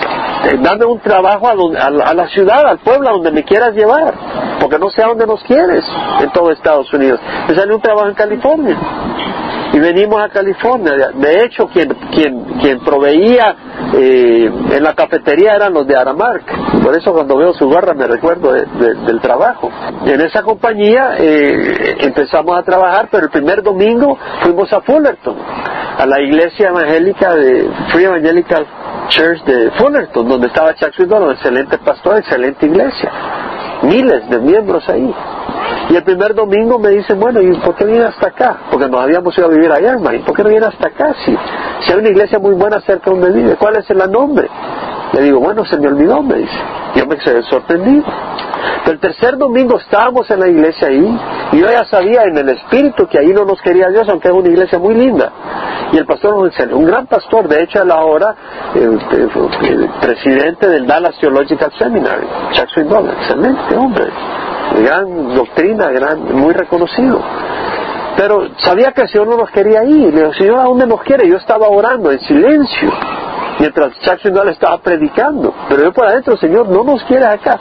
[0.44, 4.14] Eh, dame un trabajo a, la ciudad, al pueblo, a donde me quieras llevar,
[4.58, 5.84] porque no sé a dónde nos quieres
[6.22, 7.20] en todo Estados Unidos.
[7.48, 8.78] Me salió un trabajo en California
[9.72, 11.10] y venimos a California.
[11.14, 13.56] De hecho, quien, quien, quien proveía
[13.94, 16.82] eh, en la cafetería eran los de Aramark.
[16.82, 19.70] Por eso cuando veo su barra me recuerdo del trabajo.
[20.04, 25.36] En esa compañía eh, empezamos a trabajar, pero el primer domingo fuimos a Fullerton,
[25.98, 28.66] a la iglesia evangélica de Free Evangelical
[29.08, 33.10] Church de Fullerton, donde estaba Chuck Swindoll, un excelente pastor, excelente iglesia.
[33.82, 35.14] Miles de miembros ahí.
[35.90, 38.58] Y el primer domingo me dicen, bueno, ¿y por qué viene hasta acá?
[38.70, 40.24] Porque nos habíamos ido a vivir allá, hermano.
[40.24, 41.12] ¿Por qué no viene hasta acá?
[41.24, 41.36] Si,
[41.84, 44.48] si hay una iglesia muy buena cerca donde vive, ¿cuál es el nombre?
[45.12, 46.58] Le digo, bueno, se me olvidó, me dice.
[46.94, 48.04] Yo me quedé sorprendido.
[48.84, 51.18] Pero el tercer domingo estábamos en la iglesia ahí
[51.52, 54.34] y yo ya sabía en el espíritu que ahí no nos quería Dios, aunque es
[54.34, 55.32] una iglesia muy linda.
[55.92, 58.34] Y el pastor, un gran pastor, de hecho, a la hora,
[58.74, 58.98] el,
[60.00, 64.06] presidente del Dallas Theological Seminary, Chuck Swindoll, excelente hombre,
[64.84, 67.20] gran doctrina, gran, muy reconocido.
[68.16, 70.12] Pero sabía que el Señor no nos quería ir.
[70.14, 71.26] Le digo, Señor, ¿a dónde nos quiere?
[71.28, 72.92] Yo estaba orando en silencio
[73.60, 75.54] mientras Swindoll estaba predicando.
[75.68, 77.60] Pero yo por adentro, Señor, no nos quiere acá.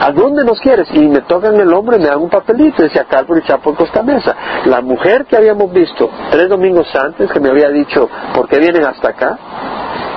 [0.00, 0.88] ¿A dónde nos quieres?
[0.92, 2.82] Y me tocan el hombro y me dan un papelito.
[2.82, 4.34] Decía Calvary Chapel Costa Mesa.
[4.64, 8.84] La mujer que habíamos visto tres domingos antes, que me había dicho, ¿por qué vienen
[8.84, 9.38] hasta acá?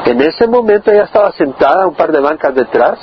[0.06, 2.98] En ese momento ella estaba sentada un par de bancas detrás.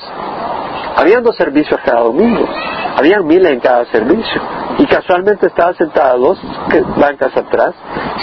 [0.96, 2.48] Habían dos servicios cada domingo.
[2.98, 4.42] Habían miles en cada servicio.
[4.78, 6.36] Y casualmente estaba sentada dos
[6.96, 7.76] bancas atrás.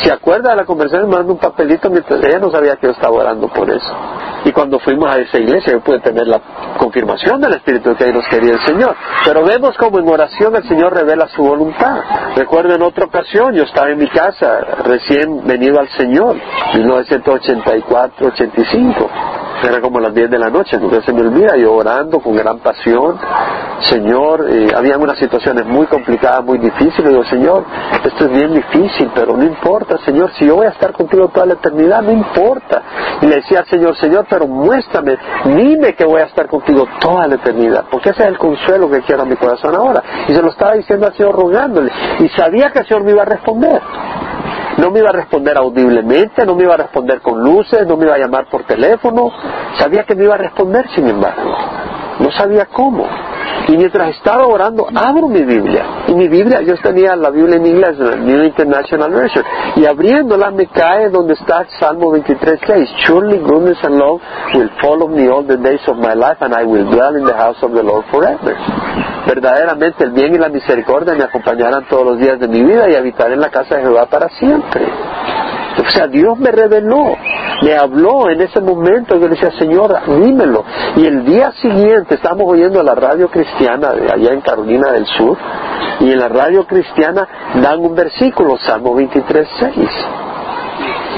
[0.03, 2.91] Se acuerda de la conversación, me mandó un papelito mientras ella no sabía que yo
[2.91, 3.95] estaba orando por eso.
[4.43, 6.41] Y cuando fuimos a esa iglesia yo pude tener la
[6.77, 8.93] confirmación del Espíritu que ahí nos quería el Señor.
[9.23, 12.01] Pero vemos como en oración el Señor revela su voluntad.
[12.35, 16.35] Recuerdo en otra ocasión, yo estaba en mi casa, recién venido al Señor,
[16.73, 22.35] 1984-85 era como las 10 de la noche, nunca se me olvida, yo orando con
[22.35, 23.17] gran pasión,
[23.81, 27.65] Señor, eh, había unas situaciones muy complicadas, muy difíciles, digo, Señor,
[28.03, 31.45] esto es bien difícil, pero no importa, Señor, si yo voy a estar contigo toda
[31.45, 32.81] la eternidad, no importa.
[33.21, 37.27] Y le decía al Señor, Señor, pero muéstrame, dime que voy a estar contigo toda
[37.27, 40.03] la eternidad, porque ese es el consuelo que quiero a mi corazón ahora.
[40.27, 43.21] Y se lo estaba diciendo al Señor rogándole, y sabía que el Señor me iba
[43.21, 43.81] a responder.
[44.77, 48.05] No me iba a responder audiblemente, no me iba a responder con luces, no me
[48.05, 49.31] iba a llamar por teléfono.
[49.77, 51.55] Sabía que me iba a responder, sin embargo.
[52.19, 53.07] No sabía cómo.
[53.67, 56.05] Y mientras estaba orando, abro mi Biblia.
[56.07, 59.43] Y mi Biblia, yo tenía la Biblia en inglés, la New International Version.
[59.75, 62.87] Y abriéndola me cae donde está Salmo 23.6.
[63.05, 64.21] Surely goodness and love
[64.53, 67.33] will follow me all the days of my life and I will dwell in the
[67.33, 68.55] house of the Lord forever.
[69.25, 72.95] Verdaderamente el bien y la misericordia me acompañarán todos los días de mi vida y
[72.95, 74.85] habitaré en la casa de Jehová para siempre.
[75.77, 77.15] O sea, Dios me reveló,
[77.65, 79.15] le habló en ese momento.
[79.15, 80.63] Yo le decía, Señor, dímelo.
[80.95, 85.37] Y el día siguiente estábamos oyendo la radio cristiana de allá en Carolina del Sur.
[85.99, 90.24] Y en la radio cristiana dan un versículo, Salmo 23, 6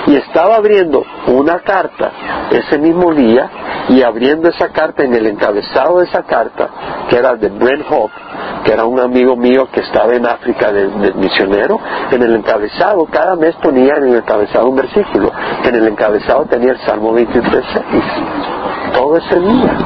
[0.08, 2.12] y estaba abriendo una carta
[2.50, 3.50] ese mismo día
[3.90, 6.70] y abriendo esa carta en el encabezado de esa carta,
[7.10, 8.14] que era de Brent Hope,
[8.64, 11.80] que era un amigo mío que estaba en África de, misionero,
[12.12, 15.32] en el encabezado, cada mes ponía en el encabezado un versículo,
[15.64, 17.64] en el encabezado tenía el Salmo 23,
[18.94, 19.78] todo ese día.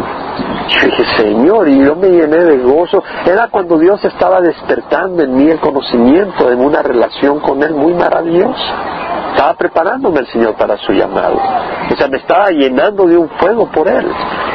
[0.69, 3.03] Yo dije, Señor, y yo me llené de gozo.
[3.25, 7.93] Era cuando Dios estaba despertando en mí el conocimiento de una relación con Él muy
[7.93, 9.01] maravillosa.
[9.31, 11.35] Estaba preparándome el Señor para su llamado.
[11.35, 14.05] O sea, me estaba llenando de un fuego por Él,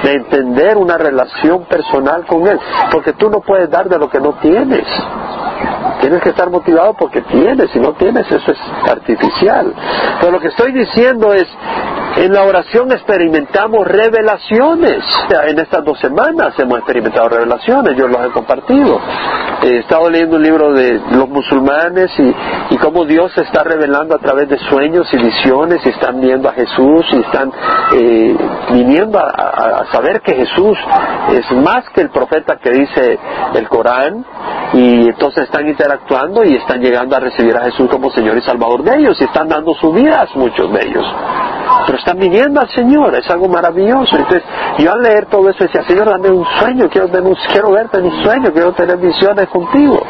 [0.03, 2.59] de entender una relación personal con Él.
[2.93, 4.87] Porque tú no puedes dar de lo que no tienes.
[6.07, 9.75] Tienes que estar motivado porque tienes, si no tienes eso es artificial.
[10.21, 11.49] Pero lo que estoy diciendo es,
[12.17, 15.03] en la oración experimentamos revelaciones.
[15.49, 19.01] En estas dos semanas hemos experimentado revelaciones, yo los he compartido.
[19.63, 22.11] He estado leyendo un libro de los musulmanes
[22.71, 26.49] y, cómo Dios se está revelando a través de sueños y visiones y están viendo
[26.49, 27.51] a Jesús y están
[27.95, 28.37] eh,
[28.71, 30.79] viniendo a, saber que Jesús
[31.33, 33.19] es más que el profeta que dice
[33.55, 34.25] el Corán
[34.73, 35.96] y entonces están interactuando
[36.45, 39.49] y están llegando a recibir a Jesús como Señor y Salvador de ellos y están
[39.49, 41.05] dando su vida a muchos de ellos
[41.87, 44.17] pero están viniendo al Señor, es algo maravilloso.
[44.17, 44.43] Entonces,
[44.79, 48.25] yo al leer todo eso decía, Señor, dame un sueño, quiero, quiero verte en un
[48.25, 50.03] sueño, quiero tener visiones contigo.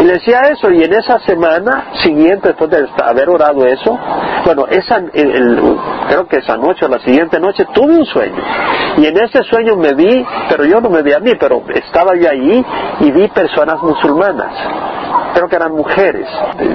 [0.00, 3.98] Y le decía eso, y en esa semana siguiente, después de haber orado eso,
[4.44, 8.42] bueno, esa, creo que esa noche o la siguiente noche tuve un sueño.
[8.98, 12.14] Y en ese sueño me vi, pero yo no me vi a mí, pero estaba
[12.14, 12.64] yo allí
[13.00, 15.01] y vi personas musulmanas
[15.32, 16.26] creo que eran mujeres.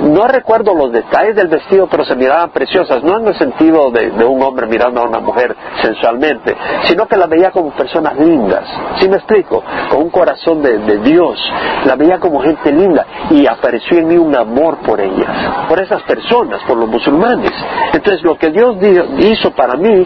[0.03, 4.25] No recuerdo los detalles del vestido, pero se miraban preciosas, no en el sentido de,
[4.25, 8.63] un hombre mirando a una mujer sensualmente, sino que la veía como personas lindas.
[8.99, 9.63] ¿Sí me explico?
[9.89, 11.39] Con un corazón de, Dios.
[11.85, 16.01] La veía como gente linda y apareció en mí un amor por ellas, por esas
[16.03, 17.51] personas, por los musulmanes.
[17.93, 18.77] Entonces lo que Dios
[19.19, 20.05] hizo para mí,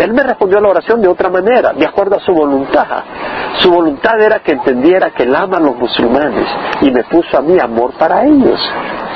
[0.00, 2.86] Él me respondió a la oración de otra manera, de acuerdo a su voluntad.
[3.58, 6.48] Su voluntad era que entendiera que Él ama a los musulmanes
[6.80, 8.60] y me puso a mí amor para ellos.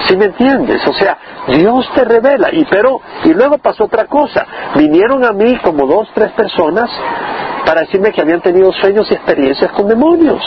[0.07, 0.87] ¿Sí me entiendes?
[0.87, 2.49] O sea, Dios te revela.
[2.53, 4.47] Y pero, y luego pasó otra cosa.
[4.77, 6.91] Vinieron a mí como dos, tres personas
[7.67, 10.41] para decirme que habían tenido sueños y experiencias con demonios.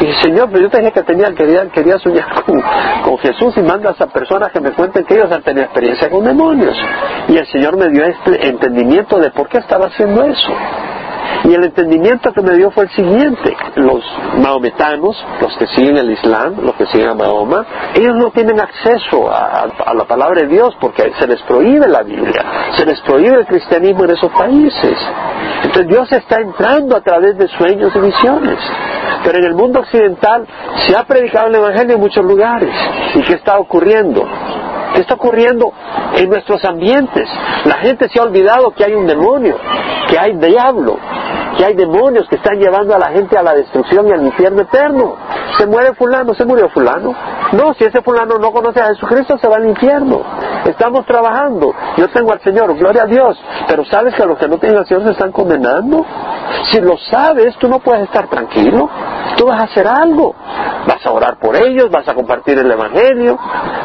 [0.00, 2.26] Y Señor, pero yo te dije que tenía, quería, quería soñar
[3.04, 6.10] con, Jesús y manda a esas personas que me cuenten que ellos han tenido experiencia
[6.10, 6.76] con demonios.
[7.28, 10.52] Y el Señor me dio este entendimiento de por qué estaba haciendo eso.
[11.44, 13.56] Y el entendimiento que me dio fue el siguiente.
[13.76, 14.02] Los
[14.38, 19.30] maometanos, los que siguen el Islam, los que siguen a Mahoma, ellos no tienen acceso
[19.30, 23.46] a, la palabra de Dios porque se les prohíbe la Biblia, se les prohíbe el
[23.46, 24.96] cristianismo en esos países.
[25.62, 28.58] Entonces Dios está entrando a través de sueños y visiones.
[29.24, 30.46] Pero en el mundo occidental
[30.86, 32.70] se ha predicado el Evangelio en muchos lugares.
[33.14, 34.26] ¿Y qué está ocurriendo?
[34.96, 35.74] ¿Qué está ocurriendo
[36.16, 37.28] en nuestros ambientes?
[37.66, 39.58] La gente se ha olvidado que hay un demonio,
[40.08, 40.96] que hay diablo,
[41.58, 44.62] que hay demonios que están llevando a la gente a la destrucción y al infierno
[44.62, 45.16] eterno.
[45.58, 47.14] Se muere fulano, se murió fulano.
[47.52, 50.22] No, si ese fulano no conoce a Jesucristo, se va al infierno.
[50.64, 51.74] Estamos trabajando.
[51.98, 53.38] Yo tengo al Señor, gloria a Dios.
[53.68, 56.06] Pero sabes que a los que no tienen al Señor se están condenando.
[56.70, 58.88] Si lo sabes, tú no puedes estar tranquilo.
[59.36, 60.34] Tú vas a hacer algo.
[60.86, 63.38] Vas a orar por ellos, vas a compartir el Evangelio.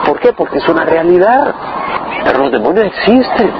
[0.05, 0.33] ¿Por qué?
[0.33, 1.53] Porque es una realidad.
[2.23, 3.51] Pero los demonios existen.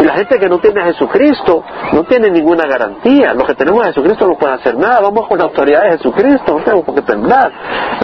[0.00, 3.34] Y la gente que no tiene a Jesucristo no tiene ninguna garantía.
[3.34, 5.00] Los que tenemos a Jesucristo no pueden hacer nada.
[5.00, 7.52] Vamos con la autoridad de Jesucristo, no tenemos por qué temblar.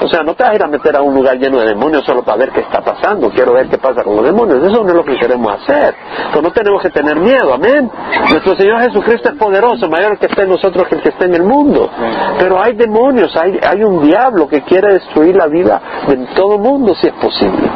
[0.03, 2.05] O sea, no te vas a ir a meter a un lugar lleno de demonios
[2.05, 3.31] solo para ver qué está pasando.
[3.31, 4.63] Quiero ver qué pasa con los demonios.
[4.63, 5.95] Eso no es lo que queremos hacer.
[6.31, 7.91] Pero no tenemos que tener miedo, amén.
[8.31, 11.35] Nuestro Señor Jesucristo es poderoso, mayor que esté en nosotros que el que esté en
[11.35, 11.91] el mundo.
[12.39, 16.61] Pero hay demonios, hay, hay un diablo que quiere destruir la vida de todo el
[16.61, 17.71] mundo si es posible.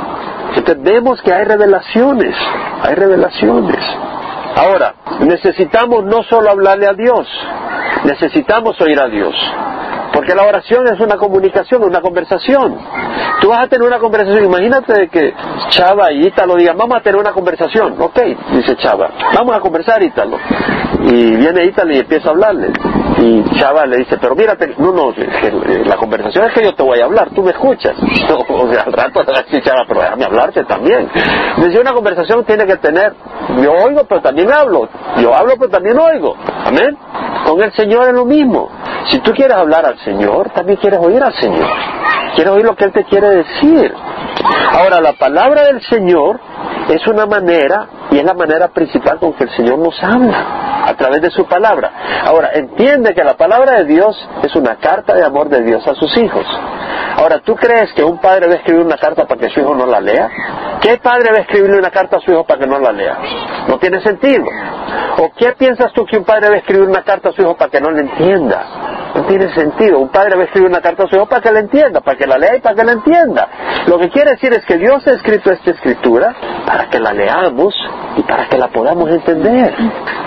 [0.79, 2.35] Vemos que hay revelaciones,
[2.83, 3.79] hay revelaciones.
[4.57, 7.27] Ahora, necesitamos no solo hablarle a Dios,
[8.05, 9.35] necesitamos oír a Dios.
[10.15, 12.79] Porque la oración es una comunicación, una conversación.
[13.41, 15.35] Tú vas a tener una conversación, imagínate que
[15.71, 18.01] Chava y Ítalo digan, vamos a tener una conversación.
[18.01, 18.21] Ok,
[18.53, 20.39] dice Chava, vamos a conversar Ítalo.
[21.03, 22.69] Y viene Ítalo y empieza a hablarle.
[23.19, 25.13] Y Chava le dice, pero mírate, no, no,
[25.85, 27.95] la conversación es que yo te voy a hablar, tú me escuchas.
[28.49, 31.11] o sea, al rato le va Chava, pero déjame hablarte también.
[31.57, 33.15] Dice, una conversación tiene que tener,
[33.61, 34.89] yo oigo, pero también hablo.
[35.19, 36.37] Yo hablo, pero también oigo.
[36.65, 36.97] Amén.
[37.45, 38.71] Con el Señor es lo mismo.
[39.07, 41.69] Si tú quieres hablar al Señor, también quieres oír al Señor.
[42.35, 43.95] Quieres oír lo que Él te quiere decir.
[44.73, 46.41] Ahora, la palabra del Señor
[46.89, 50.95] es una manera Y es la manera principal con que el Señor nos habla, a
[50.95, 52.23] través de su palabra.
[52.25, 55.95] Ahora, entiende que la palabra de Dios es una carta de amor de Dios a
[55.95, 56.47] sus hijos.
[57.17, 59.75] Ahora, ¿tú crees que un padre va a escribir una carta para que su hijo
[59.75, 60.31] no la lea?
[60.81, 63.19] ¿Qué padre va a escribirle una carta a su hijo para que no la lea?
[63.67, 64.45] No tiene sentido.
[65.19, 67.57] ¿O qué piensas tú que un padre va a escribir una carta a su hijo
[67.57, 68.94] para que no la entienda?
[69.15, 70.01] No tiene sentido.
[70.01, 72.19] Un padre va a escribir una carta a su hijo para que la entienda, para
[72.19, 73.49] que la lea y para que la entienda.
[73.87, 76.35] Lo que quiere decir es que Dios ha escrito esta escritura
[76.67, 77.75] para que la leamos
[78.17, 79.75] y para que la podamos entender.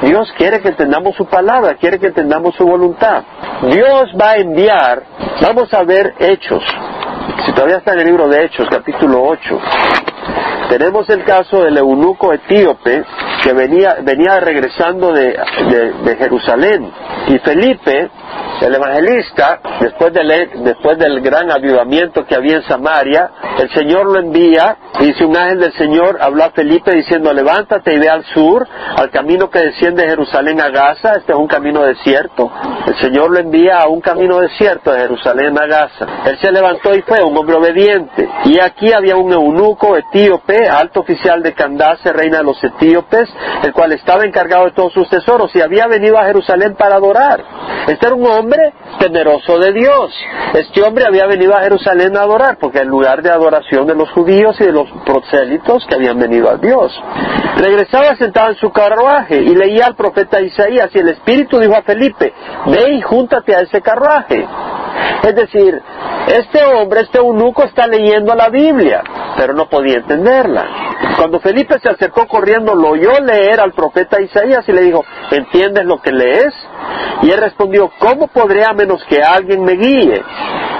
[0.03, 3.23] Dios quiere que entendamos su palabra, quiere que entendamos su voluntad.
[3.63, 5.03] Dios va a enviar,
[5.41, 6.63] vamos a ver hechos.
[7.45, 9.59] Si todavía está en el libro de Hechos, capítulo 8,
[10.69, 13.03] tenemos el caso del eunuco etíope
[13.43, 15.37] que venía, venía regresando de,
[16.03, 16.91] de Jerusalén
[17.27, 18.09] y Felipe
[18.61, 20.27] el evangelista, después del,
[20.63, 23.29] después del gran avivamiento que había en Samaria,
[23.59, 27.99] el Señor lo envía, dice un ángel del Señor, habló a Felipe diciendo, levántate y
[27.99, 31.83] ve al sur, al camino que desciende de Jerusalén a Gaza, este es un camino
[31.83, 32.51] desierto.
[32.87, 36.07] El Señor lo envía a un camino desierto de Jerusalén a Gaza.
[36.25, 38.29] Él se levantó y fue, un hombre obediente.
[38.45, 43.29] Y aquí había un eunuco etíope, alto oficial de Candace, reina de los etíopes,
[43.63, 47.43] el cual estaba encargado de todos sus tesoros y había venido a Jerusalén para adorar.
[47.87, 50.13] Este era un hombre hombre temeroso de Dios.
[50.53, 54.09] Este hombre había venido a Jerusalén a adorar, porque el lugar de adoración de los
[54.11, 56.93] judíos y de los prosélitos que habían venido a Dios.
[57.57, 61.81] Regresaba sentado en su carruaje y leía al profeta Isaías y el Espíritu dijo a
[61.81, 62.33] Felipe,
[62.67, 64.47] ve y júntate a ese carruaje.
[65.23, 65.81] Es decir,
[66.27, 69.03] este hombre, este eunuco está leyendo la Biblia,
[69.35, 70.65] pero no podía entenderla.
[71.17, 75.85] Cuando Felipe se acercó corriendo, lo oyó leer al profeta Isaías y le dijo, ¿entiendes
[75.85, 76.53] lo que lees?
[77.23, 80.23] Y él respondió, ¿cómo podré a menos que alguien me guíe?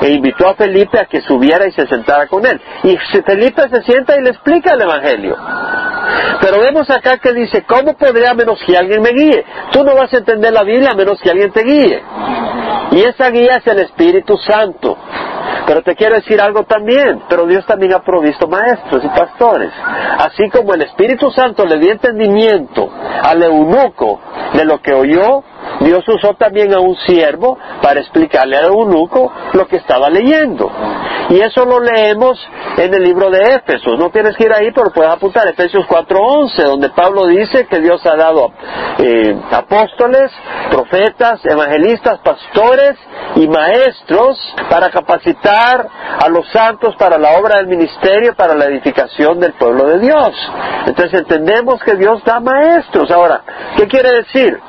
[0.01, 2.61] E invitó a Felipe a que subiera y se sentara con él.
[2.83, 5.35] Y Felipe se sienta y le explica el Evangelio.
[6.41, 9.43] Pero vemos acá que dice, ¿cómo podré a menos que alguien me guíe?
[9.71, 12.03] Tú no vas a entender la Biblia a menos que alguien te guíe.
[12.91, 14.97] Y esa guía es el Espíritu Santo.
[15.65, 19.71] Pero te quiero decir algo también, pero Dios también ha provisto maestros y pastores.
[20.17, 22.89] Así como el Espíritu Santo le dio entendimiento
[23.21, 24.21] al eunuco
[24.53, 25.43] de lo que oyó,
[25.82, 30.72] Dios usó también a un siervo para explicarle al eunuco lo que estaba leyendo.
[31.30, 32.39] Y eso lo leemos
[32.78, 33.97] en el libro de Éfesos.
[33.99, 38.05] No tienes que ir ahí, pero puedes apuntar Efesios 4:11, donde Pablo dice que Dios
[38.05, 38.51] ha dado
[38.99, 40.32] eh, apóstoles,
[40.72, 42.97] profetas, evangelistas, pastores
[43.36, 44.38] y maestros
[44.70, 45.88] para capacitar
[46.20, 50.34] a los santos para la obra del ministerio, para la edificación del pueblo de Dios.
[50.86, 53.11] Entonces entendemos que Dios da maestros.
[53.11, 53.41] Ahora,
[53.76, 54.59] ¿qué quiere decir?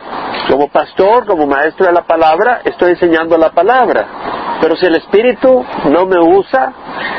[0.51, 4.59] Como pastor, como maestro de la palabra, estoy enseñando la palabra.
[4.61, 6.73] Pero si el Espíritu no me usa,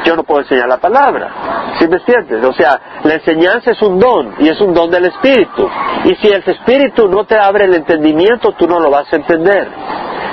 [0.03, 1.75] yo no puedo enseñar la palabra.
[1.79, 2.43] ¿Sí me entiendes?
[2.43, 5.69] O sea, la enseñanza es un don y es un don del Espíritu.
[6.05, 9.69] Y si el Espíritu no te abre el entendimiento, tú no lo vas a entender.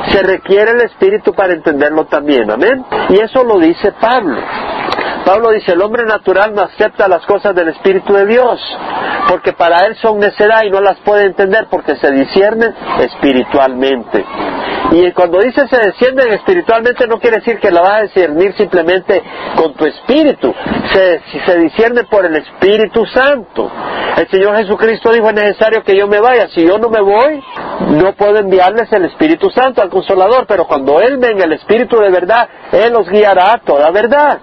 [0.09, 2.51] Se requiere el Espíritu para entenderlo también.
[2.51, 2.84] Amén.
[3.11, 4.41] Y eso lo dice Pablo.
[5.27, 8.61] Pablo dice, el hombre natural no acepta las cosas del Espíritu de Dios,
[9.29, 14.24] porque para él son necedad y no las puede entender porque se disciernen espiritualmente.
[14.93, 19.20] Y cuando dice se disciernen espiritualmente no quiere decir que la vas a discernir simplemente
[19.57, 20.55] con tu espíritu,
[20.93, 23.68] se, se discierne por el Espíritu Santo.
[24.16, 27.43] El Señor Jesucristo dijo es necesario que yo me vaya, si yo no me voy,
[27.81, 32.11] no puedo enviarles el Espíritu Santo al Consolador, pero cuando Él venga el Espíritu de
[32.11, 34.39] verdad, Él los guiará a toda verdad.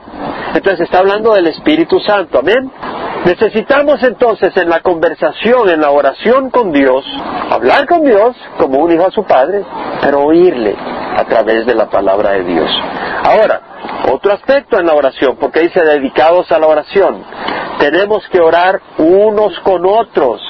[0.54, 2.72] Entonces está hablando del Espíritu Santo, amén.
[3.26, 7.06] Necesitamos entonces en la conversación, en la oración con Dios,
[7.50, 9.64] hablar con Dios como un hijo a su padre,
[10.02, 12.70] pero oírle a través de la palabra de Dios.
[13.24, 13.62] Ahora,
[14.12, 17.24] otro aspecto en la oración, porque dice dedicados a la oración,
[17.80, 20.42] tenemos que orar unos con otros.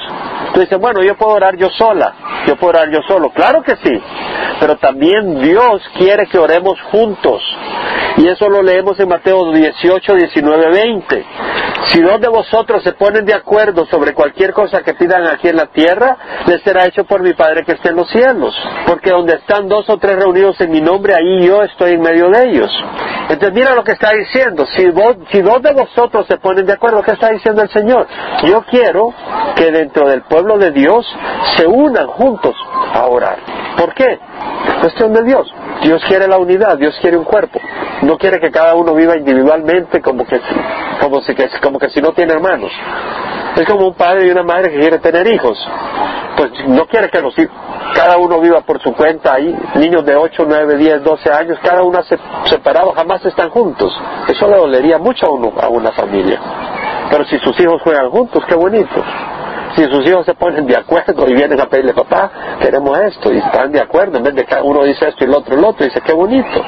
[0.52, 2.14] Tú dices, bueno, yo puedo orar yo sola,
[2.46, 3.30] yo puedo orar yo solo.
[3.30, 4.02] Claro que sí,
[4.60, 7.42] pero también Dios quiere que oremos juntos.
[8.16, 11.26] Y eso lo leemos en Mateo 18, 19, 20.
[11.88, 15.56] Si dos de vosotros se ponen de acuerdo sobre cualquier cosa que pidan aquí en
[15.56, 18.54] la tierra, les será hecho por mi Padre que esté en los cielos.
[18.86, 22.30] Porque donde están dos o tres reunidos en mi nombre, ahí yo estoy en medio
[22.30, 22.70] de ellos.
[23.50, 24.66] Mira lo que está diciendo.
[24.66, 24.82] Si,
[25.32, 28.06] si dos de vosotros se ponen de acuerdo, ¿qué está diciendo el Señor?
[28.44, 29.12] Yo quiero
[29.56, 31.06] que dentro del pueblo de Dios
[31.56, 32.54] se unan juntos
[32.92, 33.38] a orar.
[33.76, 34.18] ¿Por qué?
[34.80, 35.50] cuestión de Dios.
[35.84, 37.60] Dios quiere la unidad, Dios quiere un cuerpo.
[38.02, 40.40] No quiere que cada uno viva individualmente como que,
[41.00, 42.72] como si, como que si no tiene hermanos.
[43.54, 45.58] Es como un padre y una madre que quiere tener hijos.
[46.36, 47.34] Pues no quiere que los
[47.94, 49.54] cada uno viva por su cuenta ahí.
[49.76, 52.00] Niños de 8, 9, 10, 12 años, cada uno
[52.46, 53.92] separado, jamás están juntos.
[54.26, 56.40] Eso le dolería mucho a, uno, a una familia.
[57.10, 59.04] Pero si sus hijos juegan juntos, qué bonito.
[59.76, 63.38] Si sus hijos se ponen de acuerdo y vienen a pedirle, papá, queremos esto, y
[63.38, 65.84] están de acuerdo, en vez de que uno dice esto y el otro el otro,
[65.84, 66.64] dice, qué bonito.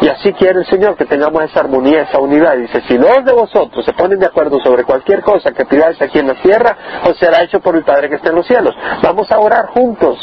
[0.00, 2.56] Y así quiere el Señor que tengamos esa armonía, esa unidad.
[2.56, 6.18] Dice, si los de vosotros se ponen de acuerdo sobre cualquier cosa que pidáis aquí
[6.18, 6.76] en la tierra,
[7.08, 8.74] os será hecho por el Padre que está en los cielos.
[9.02, 10.18] Vamos a orar juntos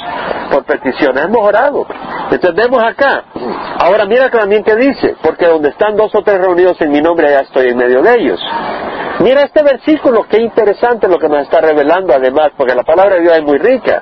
[0.52, 1.24] por peticiones.
[1.24, 1.88] Hemos orado.
[2.30, 3.24] Entendemos acá.
[3.80, 7.32] Ahora mira también que dice, porque donde están dos o tres reunidos en mi nombre,
[7.32, 8.40] ya estoy en medio de ellos.
[9.22, 13.22] Mira este versículo, qué interesante lo que nos está revelando además, porque la palabra de
[13.22, 14.02] Dios es muy rica.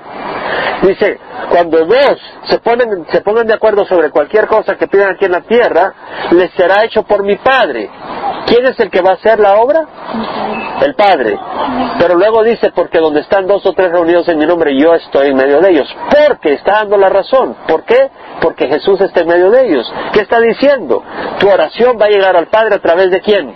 [0.82, 5.26] Dice, cuando dos se ponen, se pongan de acuerdo sobre cualquier cosa que pidan aquí
[5.26, 5.94] en la tierra,
[6.32, 7.90] les será hecho por mi Padre.
[8.46, 9.82] ¿Quién es el que va a hacer la obra?
[10.82, 11.38] El Padre.
[12.00, 15.28] Pero luego dice, porque donde están dos o tres reunidos en mi nombre, yo estoy
[15.28, 15.88] en medio de ellos.
[16.28, 17.58] Porque está dando la razón.
[17.68, 18.10] ¿Por qué?
[18.42, 19.92] Porque Jesús está en medio de ellos.
[20.14, 21.04] ¿Qué está diciendo?
[21.40, 23.54] Tu oración va a llegar al Padre a través de quién?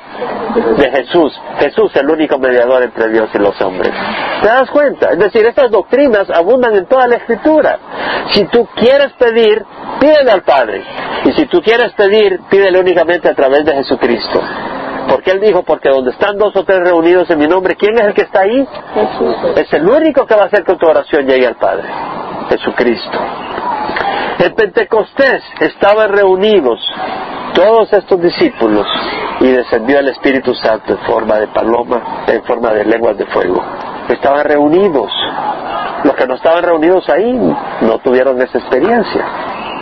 [0.78, 1.40] De Jesús.
[1.60, 3.92] Jesús es el único mediador entre Dios y los hombres.
[4.42, 5.10] ¿Te das cuenta?
[5.12, 7.80] Es decir, estas doctrinas abundan en toda la Escritura.
[8.32, 9.64] Si tú quieres pedir,
[10.00, 10.84] pídele al Padre.
[11.26, 14.42] Y si tú quieres pedir, pídele únicamente a través de Jesucristo.
[15.08, 18.02] Porque Él dijo, porque donde están dos o tres reunidos en mi nombre, ¿quién es
[18.02, 18.68] el que está ahí?
[19.56, 21.88] Es el único que va a hacer que tu oración llegue al Padre.
[22.50, 23.20] Jesucristo.
[24.40, 26.80] En Pentecostés estaban reunidos
[27.54, 28.88] todos estos discípulos
[29.40, 33.64] y descendió el Espíritu Santo en forma de paloma, en forma de lenguas de fuego.
[34.10, 35.12] Estaban reunidos.
[36.04, 37.34] Los que no estaban reunidos ahí
[37.82, 39.26] no tuvieron esa experiencia.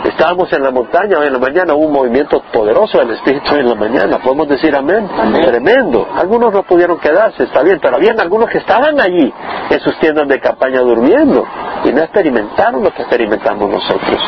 [0.04, 3.60] Estábamos en la montaña hoy en la mañana, hubo un movimiento poderoso del Espíritu hoy
[3.60, 5.08] en la mañana, podemos decir amén.
[5.46, 6.08] Tremendo.
[6.16, 9.32] Algunos no pudieron quedarse, está bien, pero habían algunos que estaban allí
[9.70, 11.46] en sus tiendas de campaña durmiendo
[11.84, 14.20] y no experimentaron lo que experimentamos nosotros.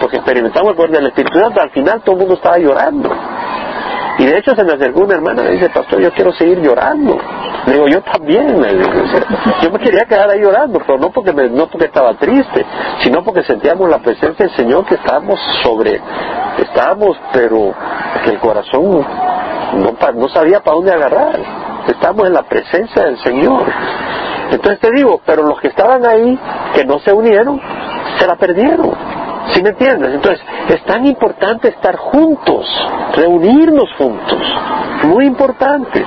[0.00, 3.10] Porque experimentamos el poder del Espíritu Santo, al final todo el mundo estaba llorando.
[4.18, 6.60] Y de hecho se me acercó una hermana y me dice, pastor, yo quiero seguir
[6.60, 7.16] llorando.
[7.66, 8.60] Le digo, yo también.
[9.62, 12.64] Yo me quería quedar ahí llorando, pero no porque, me- no porque estaba triste,
[13.00, 16.00] sino porque sentíamos la presencia del Señor que estábamos sobre,
[16.58, 17.72] estábamos, pero
[18.26, 19.06] el corazón
[19.74, 21.38] no, no sabía para dónde agarrar.
[21.86, 23.64] Estábamos en la presencia del Señor.
[24.50, 26.38] Entonces te digo, pero los que estaban ahí,
[26.74, 27.60] que no se unieron,
[28.18, 28.90] se la perdieron.
[29.52, 30.14] ¿Sí me entiendes?
[30.14, 32.66] Entonces, es tan importante estar juntos,
[33.14, 34.42] reunirnos juntos.
[35.04, 36.04] Muy importante.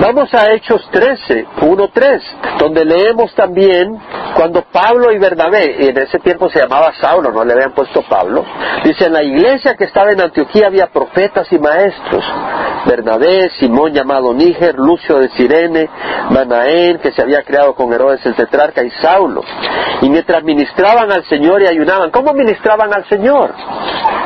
[0.00, 2.22] Vamos a Hechos 13, 1-3,
[2.58, 4.00] donde leemos también
[4.34, 8.00] cuando Pablo y Bernabé, y en ese tiempo se llamaba Saulo, no le habían puesto
[8.08, 8.42] Pablo,
[8.82, 12.24] dice, en la iglesia que estaba en Antioquía había profetas y maestros.
[12.86, 15.90] Bernabé, Simón llamado Níger, Lucio de Sirene,
[16.30, 19.42] Manaén, que se había creado con Herodes el tetrarca, y Saulo.
[20.00, 23.52] Y mientras ministraban al Señor y ayunaban, ¿cómo ministraban al Señor?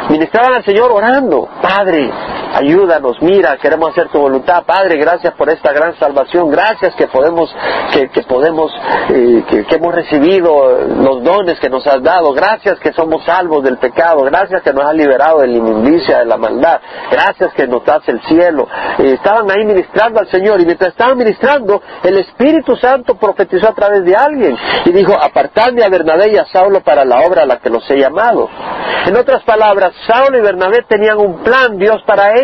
[0.08, 2.12] Ministraban al Señor orando, Padre,
[2.54, 7.54] ayúdanos, mira, queremos hacer tu voluntad, Padre, gracias por esta gran salvación, gracias que podemos,
[7.92, 8.72] que, podemos,
[9.10, 13.64] eh, que, que hemos recibido los dones que nos has dado, gracias que somos salvos
[13.64, 16.80] del pecado, gracias que nos has liberado de la inmundicia, de la maldad,
[17.10, 18.68] gracias que nos das el cielo.
[18.98, 23.74] Eh, estaban ahí ministrando al Señor y mientras estaban ministrando, el Espíritu Santo profetizó a
[23.74, 27.46] través de alguien y dijo, apartadme a Bernabé y a Saulo para la obra a
[27.46, 28.48] la que los he llamado.
[29.06, 32.43] En otras palabras, Saulo y Bernabé tenían un plan Dios para ellos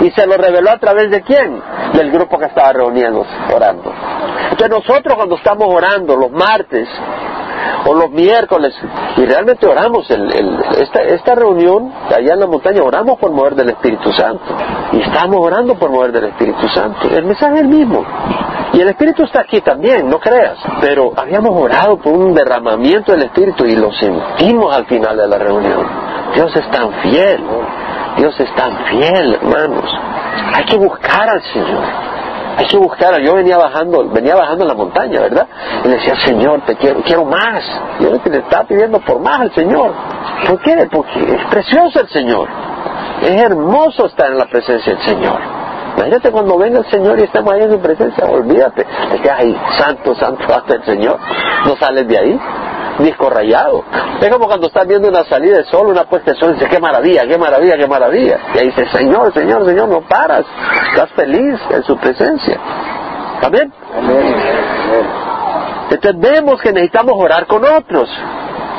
[0.00, 1.60] y se lo reveló a través de quién?
[1.92, 3.24] Del grupo que estaba reuniendo,
[3.54, 3.92] orando.
[4.50, 6.88] Entonces nosotros cuando estamos orando los martes
[7.86, 8.74] o los miércoles
[9.16, 13.70] y realmente oramos el- esta, esta reunión allá en la montaña oramos por mover del
[13.70, 14.44] Espíritu Santo.
[14.92, 17.08] Y estamos orando por mover del Espíritu Santo.
[17.10, 18.04] El mensaje es el mismo.
[18.72, 20.58] Y el Espíritu está aquí también no creas.
[20.80, 25.38] Pero habíamos orado por un derramamiento del Espíritu y lo sentimos al final de la
[25.38, 25.86] reunión.
[26.34, 27.40] Dios es tan fiel
[28.16, 29.90] Dios es tan fiel hermanos
[30.54, 32.14] hay que buscar al Señor
[32.56, 35.46] hay que buscar, yo venía bajando, venía bajando la montaña, ¿verdad?
[35.84, 37.64] Y le decía, Señor, te quiero, quiero más.
[37.98, 39.92] Yo le estaba pidiendo por más al Señor.
[40.46, 40.88] ¿Por qué?
[40.90, 42.48] Porque es precioso el Señor.
[43.22, 45.40] Es hermoso estar en la presencia del Señor.
[45.96, 49.60] Imagínate cuando venga el Señor y estemos ahí en su presencia, olvídate, te quedas ahí,
[49.78, 51.18] santo, santo hasta el Señor.
[51.66, 52.40] No sales de ahí
[52.98, 53.84] disco rayado.
[54.20, 56.68] Es como cuando estás viendo una salida de sol, una puesta de sol, y dices,
[56.68, 58.38] qué maravilla, qué maravilla, qué maravilla.
[58.54, 60.44] Y ahí dices, Señor, Señor, Señor, no paras.
[60.92, 62.58] Estás feliz en su presencia.
[63.42, 63.72] Amén.
[65.90, 68.08] Entonces vemos que necesitamos orar con otros.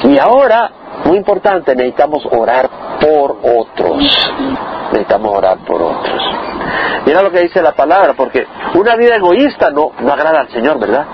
[0.04, 0.72] Y ahora,
[1.06, 3.98] muy importante, necesitamos orar por otros.
[4.92, 6.22] Necesitamos orar por otros.
[7.06, 10.80] Mira lo que dice la palabra, porque una vida egoísta no, no agrada al Señor,
[10.80, 11.06] ¿verdad?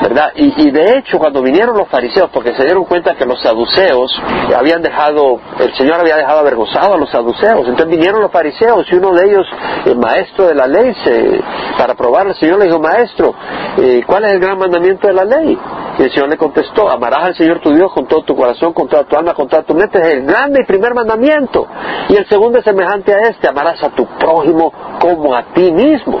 [0.00, 0.32] ¿Verdad?
[0.34, 4.10] Y, de hecho, cuando vinieron los fariseos, porque se dieron cuenta que los saduceos
[4.56, 8.96] habían dejado, el Señor había dejado avergonzado a los saduceos, entonces vinieron los fariseos y
[8.96, 9.46] uno de ellos,
[9.84, 11.40] el maestro de la ley, se,
[11.76, 13.34] para probar, el Señor le dijo, maestro,
[13.78, 15.58] eh, ¿cuál es el gran mandamiento de la ley?
[15.98, 18.88] Y el Señor le contestó, amarás al Señor tu Dios con todo tu corazón, con
[18.88, 21.66] toda tu alma, con toda tu mente, es el grande y primer mandamiento.
[22.08, 26.18] Y el segundo es semejante a este, amarás a tu prójimo como a ti mismo.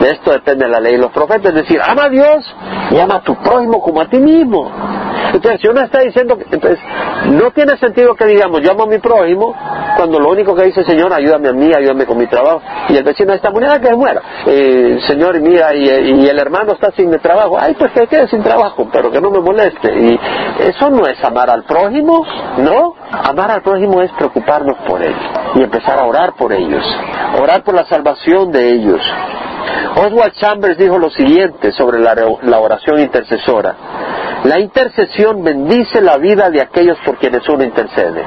[0.00, 2.54] De esto depende la ley y los profetas, es decir, ama a Dios
[2.90, 4.70] y ama a tu prójimo como a ti mismo.
[5.32, 6.78] Entonces, si uno está diciendo, entonces,
[7.30, 9.54] no tiene sentido que digamos, yo amo a mi prójimo,
[9.96, 13.04] cuando lo único que dice, Señor, ayúdame a mí, ayúdame con mi trabajo, y el
[13.04, 14.22] vecino está muriendo, que se muera.
[14.46, 18.42] Eh, señor, mira, y, y, el hermano está sin trabajo, ay, pues que quede sin
[18.42, 19.92] trabajo, pero que no me moleste.
[19.98, 20.18] Y
[20.60, 22.24] eso no es amar al prójimo,
[22.58, 22.94] ¿no?
[23.10, 25.14] Amar al prójimo es preocuparnos por él
[25.54, 26.84] y empezar a orar por ellos,
[27.40, 29.00] orar por la salvación de ellos.
[29.96, 33.74] Oswald Chambers dijo lo siguiente sobre la, oración intercesora.
[34.44, 38.22] La intercesión bendice la vida de aquellos por quienes uno intercede.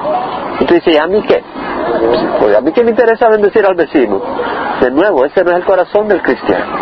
[0.58, 1.40] Y tú dices, ¿a mí qué?
[2.40, 4.20] Pues a mí qué me interesa bendecir al vecino.
[4.80, 6.76] De nuevo, ese no es el corazón del cristiano.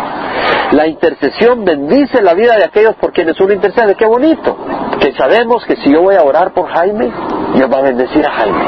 [0.71, 3.93] La intercesión bendice la vida de aquellos por quienes uno intercede.
[3.93, 4.57] Qué bonito.
[4.99, 7.11] Que sabemos que si yo voy a orar por Jaime,
[7.53, 8.65] Dios va a bendecir a Jaime.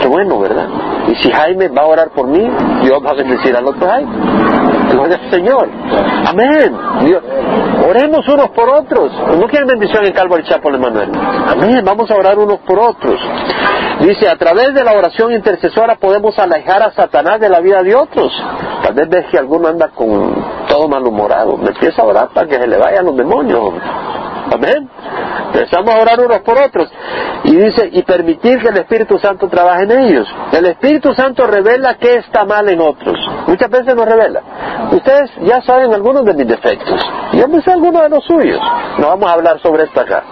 [0.00, 0.66] Qué bueno, ¿verdad?
[1.08, 2.46] Y si Jaime va a orar por mí,
[2.82, 4.79] Dios va a bendecir al otro Jaime.
[4.90, 5.68] Gloria al Señor.
[6.26, 6.76] Amén.
[7.04, 7.22] Dios.
[7.88, 9.12] Oremos unos por otros.
[9.38, 11.10] ¿No quieren bendición en Calvary Chapel, Manuel?
[11.14, 11.82] Amén.
[11.84, 13.20] Vamos a orar unos por otros.
[14.00, 17.94] Dice, a través de la oración intercesora podemos alejar a Satanás de la vida de
[17.94, 18.32] otros.
[18.82, 20.34] Tal vez ves que alguno anda con
[20.68, 21.56] todo malhumorado.
[21.56, 23.74] Me empieza a orar para que se le vayan los demonios.
[24.52, 24.88] Amén.
[25.52, 26.90] Empezamos a orar unos por otros.
[27.44, 30.28] Y dice, y permitir que el Espíritu Santo trabaje en ellos.
[30.52, 33.18] El Espíritu Santo revela qué está mal en otros.
[33.46, 34.42] Muchas veces nos revela.
[34.92, 37.00] Ustedes ya saben algunos de mis defectos.
[37.32, 38.60] Yo me sé algunos de los suyos.
[38.98, 40.22] No vamos a hablar sobre esto acá.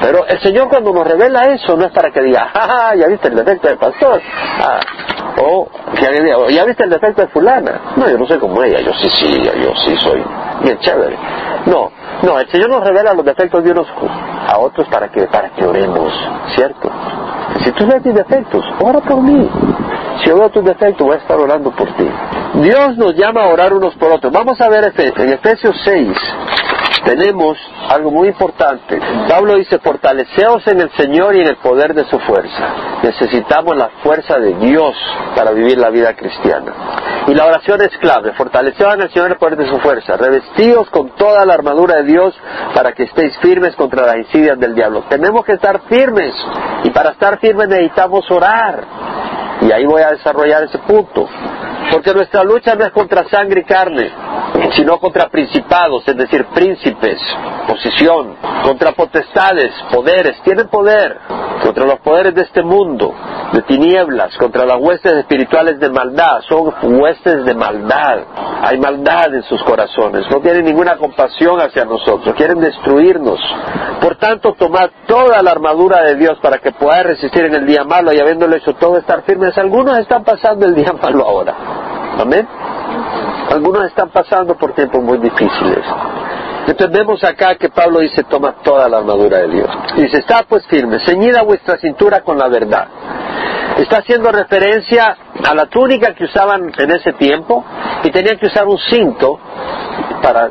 [0.00, 3.28] Pero el Señor cuando nos revela eso no es para que diga, ja, ya viste
[3.28, 4.20] el defecto del pastor.
[4.58, 4.80] Ah,
[5.42, 5.68] o
[6.48, 7.92] ya viste el defecto de fulana.
[7.96, 10.22] No, yo no soy como ella, yo sí, sí, yo sí soy
[10.62, 11.16] bien chévere.
[11.66, 11.90] No,
[12.22, 13.86] no, el Señor nos revela los defectos de unos
[14.48, 16.12] a otros para que, para que oremos,
[16.54, 16.90] ¿cierto?
[17.64, 19.48] Si tú ves mis defectos, ora por mí.
[20.20, 22.08] Si yo veo tus defectos, voy a estar orando por ti.
[22.54, 24.32] Dios nos llama a orar unos por otros.
[24.32, 26.08] Vamos a ver en Efesios 6,
[27.04, 27.56] tenemos
[27.90, 29.00] algo muy importante.
[29.28, 33.00] Pablo dice, fortaleceos en el Señor y en el poder de su fuerza.
[33.02, 34.94] Necesitamos la fuerza de Dios
[35.34, 36.72] para vivir la vida cristiana.
[37.26, 38.32] Y la oración es clave.
[38.34, 40.16] Fortaleceos en el Señor y en el poder de su fuerza.
[40.16, 42.32] Revestidos con toda la armadura de Dios
[42.74, 45.04] para que estéis firmes contra las insidias del diablo.
[45.08, 46.34] Tenemos que estar firmes.
[46.84, 48.84] Y para estar firmes necesitamos orar.
[49.62, 51.28] Y ahí voy a desarrollar ese punto.
[51.90, 54.10] Porque nuestra lucha no es contra sangre y carne,
[54.76, 57.18] sino contra principados, es decir, príncipes,
[57.66, 61.18] posición, contra potestades, poderes, tienen poder,
[61.62, 63.14] contra los poderes de este mundo,
[63.52, 68.18] de tinieblas, contra las huestes espirituales de maldad, son huestes de maldad,
[68.62, 73.40] hay maldad en sus corazones, no tienen ninguna compasión hacia nosotros, quieren destruirnos.
[74.00, 77.84] Por tanto, tomad toda la armadura de Dios para que podáis resistir en el día
[77.84, 79.56] malo y habiéndolo hecho todo estar firmes.
[79.58, 81.79] Algunos están pasando el día malo ahora.
[82.18, 82.46] Amén.
[83.50, 85.84] Algunos están pasando por tiempos muy difíciles.
[86.66, 89.68] Entonces vemos acá que Pablo dice, toma toda la armadura de Dios.
[89.96, 92.86] dice, está pues firme, ceñida vuestra cintura con la verdad.
[93.80, 97.64] Está haciendo referencia a la túnica que usaban en ese tiempo
[98.04, 99.40] y tenían que usar un cinto
[100.22, 100.50] para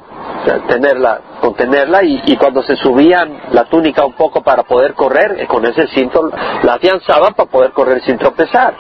[0.68, 5.46] tenerla, contenerla y, y, cuando se subían la túnica un poco para poder correr, eh,
[5.46, 6.28] con ese cinto
[6.64, 8.74] la afianzaban para poder correr sin tropezar.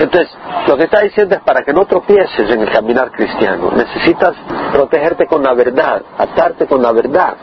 [0.00, 4.32] Entonces, lo que está diciendo es para que no tropieces en el caminar cristiano, necesitas
[4.72, 7.36] protegerte con la verdad, atarte con la verdad.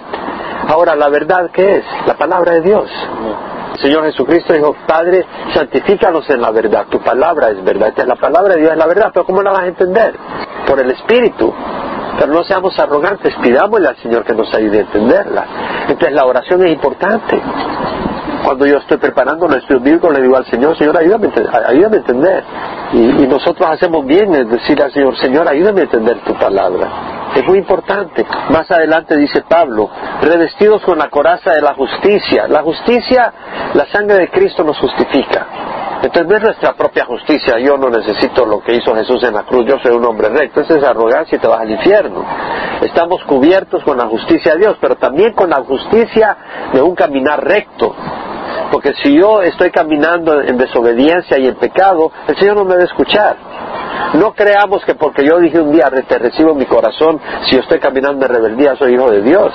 [0.67, 1.85] Ahora, ¿la verdad qué es?
[2.05, 2.89] La palabra de Dios.
[3.81, 7.89] Señor Jesucristo dijo, Padre, santifícanos en la verdad, tu palabra es verdad.
[7.89, 10.15] Entonces, la palabra de Dios es la verdad, pero ¿cómo la vas a entender?
[10.67, 11.53] Por el Espíritu.
[12.19, 15.45] Pero no seamos arrogantes, pidámosle al Señor que nos ayude a entenderla.
[15.87, 17.41] Entonces la oración es importante.
[18.43, 21.29] Cuando yo estoy preparando el estudio bíblico, le digo al Señor, Señor, ayúdame,
[21.67, 22.43] ayúdame a entender.
[22.93, 27.12] Y, y nosotros hacemos bien en decir al Señor, Señor, ayúdame a entender tu palabra.
[27.35, 28.25] Es muy importante.
[28.49, 29.89] Más adelante dice Pablo,
[30.21, 32.47] revestidos con la coraza de la justicia.
[32.47, 33.33] La justicia,
[33.73, 35.47] la sangre de Cristo nos justifica.
[36.03, 39.43] Entonces no es nuestra propia justicia, yo no necesito lo que hizo Jesús en la
[39.43, 42.25] cruz, yo soy un hombre recto, esa es arrogancia y te vas al infierno.
[42.81, 46.35] Estamos cubiertos con la justicia de Dios, pero también con la justicia
[46.73, 47.95] de un caminar recto.
[48.71, 52.85] Porque si yo estoy caminando en desobediencia y en pecado, el Señor no me debe
[52.85, 53.37] escuchar.
[54.13, 57.79] No creamos que porque yo dije un día te recibo mi corazón, si yo estoy
[57.79, 59.53] caminando en rebeldía soy hijo de Dios.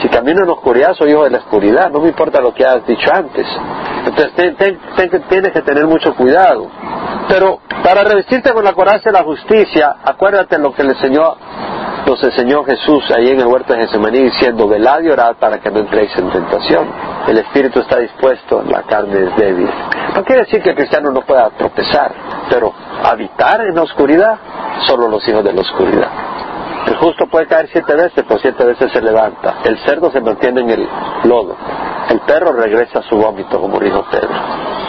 [0.00, 2.86] Si camino en oscuridad soy hijo de la oscuridad, no me importa lo que has
[2.86, 3.46] dicho antes.
[4.06, 4.32] Entonces
[5.28, 6.68] tienes que tener mucho cuidado.
[7.28, 11.36] Pero para revestirte con la coraza de la justicia, acuérdate lo que le enseñó,
[12.08, 15.70] nos enseñó Jesús ahí en el huerto de Getsemaní diciendo, velad y orad para que
[15.70, 16.88] no entréis en tentación.
[17.26, 19.68] El espíritu está dispuesto, la carne es débil.
[20.14, 22.10] No quiere decir que el cristiano no pueda tropezar,
[22.48, 22.72] pero
[23.04, 24.38] habitar en la oscuridad,
[24.86, 26.08] solo los hijos de la oscuridad.
[26.86, 29.56] El justo puede caer siete veces, pero siete veces se levanta.
[29.64, 30.88] El cerdo se mantiene en el
[31.24, 31.56] lodo.
[32.08, 34.30] El perro regresa a su vómito, como dijo Pedro.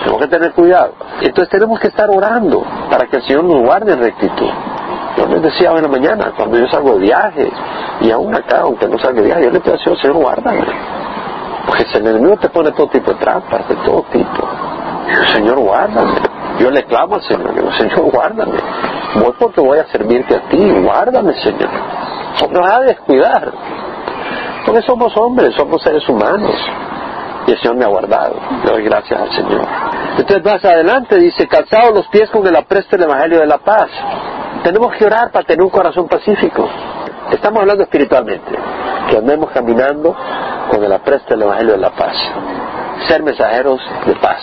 [0.03, 0.93] Tenemos que tener cuidado.
[1.19, 4.49] Entonces tenemos que estar orando para que el Señor nos guarde en rectitud.
[5.19, 7.51] Yo les decía hoy en la mañana, cuando yo salgo de viaje,
[7.99, 10.65] y aún acá, aunque no salga de viaje, yo le pido al Señor, guárdame.
[11.67, 14.47] Porque el enemigo te pone todo tipo de trampas, de todo tipo.
[15.33, 16.13] Señor, guárdame.
[16.59, 18.59] Yo le clamo al Señor, digo, Señor, guárdame.
[19.15, 21.69] Voy porque voy a servirte a ti, guárdame, Señor.
[22.49, 23.51] No me a descuidar.
[24.65, 26.55] Porque somos hombres, somos seres humanos.
[27.45, 28.35] Y el Señor me ha guardado.
[28.63, 29.67] Le doy gracias al Señor.
[30.17, 33.89] Entonces más adelante dice, calzados los pies con el apresto del Evangelio de la paz.
[34.63, 36.67] Tenemos que orar para tener un corazón pacífico.
[37.31, 38.51] Estamos hablando espiritualmente,
[39.09, 40.15] que andemos caminando
[40.69, 42.15] con el apresto del Evangelio de la paz.
[43.07, 44.41] Ser mensajeros de paz,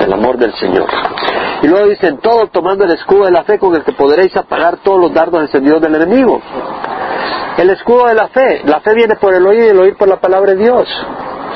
[0.00, 0.86] el amor del Señor.
[1.62, 4.78] Y luego dicen, todo tomando el escudo de la fe con el que podréis apagar
[4.78, 6.40] todos los dardos encendidos del enemigo.
[7.58, 10.08] El escudo de la fe, la fe viene por el oír y el oír por
[10.08, 10.88] la palabra de Dios.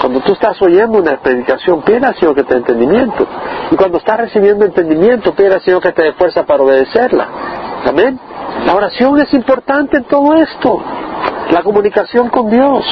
[0.01, 3.27] Cuando tú estás oyendo una predicación, pide al Señor que te dé entendimiento.
[3.71, 7.29] Y cuando estás recibiendo entendimiento, pide al Señor que te dé fuerza para obedecerla.
[7.87, 8.19] Amén.
[8.65, 10.83] La oración es importante en todo esto.
[11.51, 12.85] La comunicación con Dios.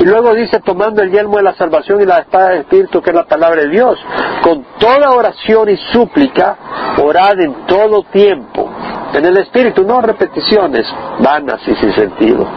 [0.00, 3.10] Y luego dice, tomando el yelmo de la salvación y la espada del Espíritu, que
[3.10, 3.98] es la palabra de Dios,
[4.42, 6.56] con toda oración y súplica,
[7.02, 8.70] orad en todo tiempo.
[9.12, 10.86] En el Espíritu, no repeticiones
[11.20, 12.48] vanas y sin sentido.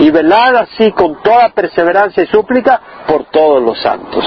[0.00, 4.24] Y velad así con toda perseverancia y súplica por todos los santos.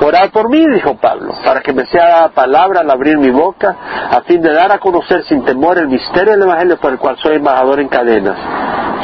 [0.00, 3.76] Orad por mí, dijo Pablo, para que me sea palabra al abrir mi boca,
[4.10, 7.16] a fin de dar a conocer sin temor el misterio del Evangelio por el cual
[7.22, 8.36] soy embajador en cadenas,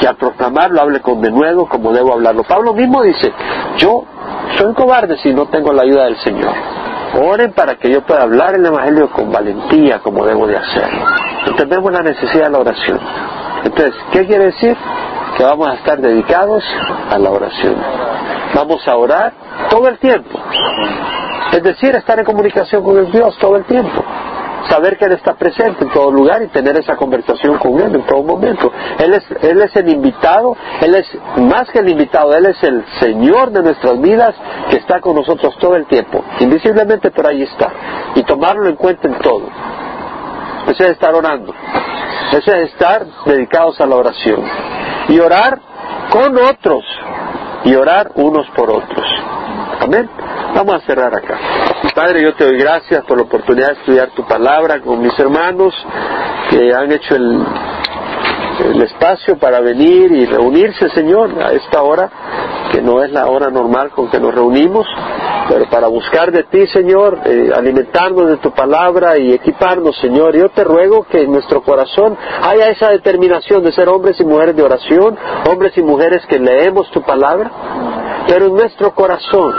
[0.00, 2.42] que al proclamarlo hable con denuedo como debo hablarlo.
[2.44, 3.32] Pablo mismo dice,
[3.78, 4.04] yo
[4.58, 6.52] soy cobarde si no tengo la ayuda del Señor.
[7.14, 11.04] Oren para que yo pueda hablar el Evangelio con valentía como debo de hacerlo.
[11.46, 13.00] Entendemos la necesidad de la oración.
[13.64, 14.76] Entonces, ¿qué quiere decir?
[15.40, 16.62] Que vamos a estar dedicados
[17.08, 17.74] a la oración.
[18.54, 19.32] Vamos a orar
[19.70, 20.38] todo el tiempo.
[21.50, 24.04] Es decir, estar en comunicación con el Dios todo el tiempo.
[24.68, 28.04] Saber que Él está presente en todo lugar y tener esa conversación con Él en
[28.04, 28.70] todo momento.
[28.98, 31.06] Él es, él es el invitado, Él es
[31.38, 34.34] más que el invitado, Él es el Señor de nuestras vidas
[34.68, 36.22] que está con nosotros todo el tiempo.
[36.40, 37.72] Invisiblemente, pero ahí está.
[38.14, 39.48] Y tomarlo en cuenta en todo.
[40.66, 41.54] Eso es estar orando.
[42.32, 44.44] Eso es estar dedicados a la oración.
[45.08, 45.58] Y orar
[46.10, 46.84] con otros.
[47.64, 49.06] Y orar unos por otros.
[49.80, 50.08] Amén.
[50.54, 51.38] Vamos a cerrar acá.
[51.94, 55.74] Padre, yo te doy gracias por la oportunidad de estudiar tu palabra con mis hermanos
[56.50, 57.44] que han hecho el,
[58.66, 62.10] el espacio para venir y reunirse, Señor, a esta hora,
[62.72, 64.86] que no es la hora normal con que nos reunimos,
[65.48, 70.36] pero para buscar de ti, Señor, eh, alimentarnos de tu palabra y equiparnos, Señor.
[70.36, 74.54] Yo te ruego que en nuestro corazón haya esa determinación de ser hombres y mujeres
[74.54, 75.18] de oración,
[75.50, 77.50] hombres y mujeres que leemos tu palabra,
[78.26, 79.54] pero en nuestro corazón,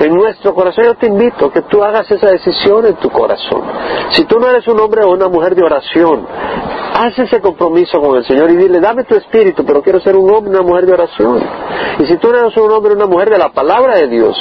[0.00, 3.62] en nuestro corazón yo te invito a que tú hagas esa decisión en tu corazón.
[4.10, 6.26] Si tú no eres un hombre o una mujer de oración,
[6.94, 10.30] haz ese compromiso con el Señor y dile, dame tu espíritu, pero quiero ser un
[10.30, 11.42] hombre o una mujer de oración.
[11.98, 14.36] Y si tú no eres un hombre o una mujer de la palabra de Dios,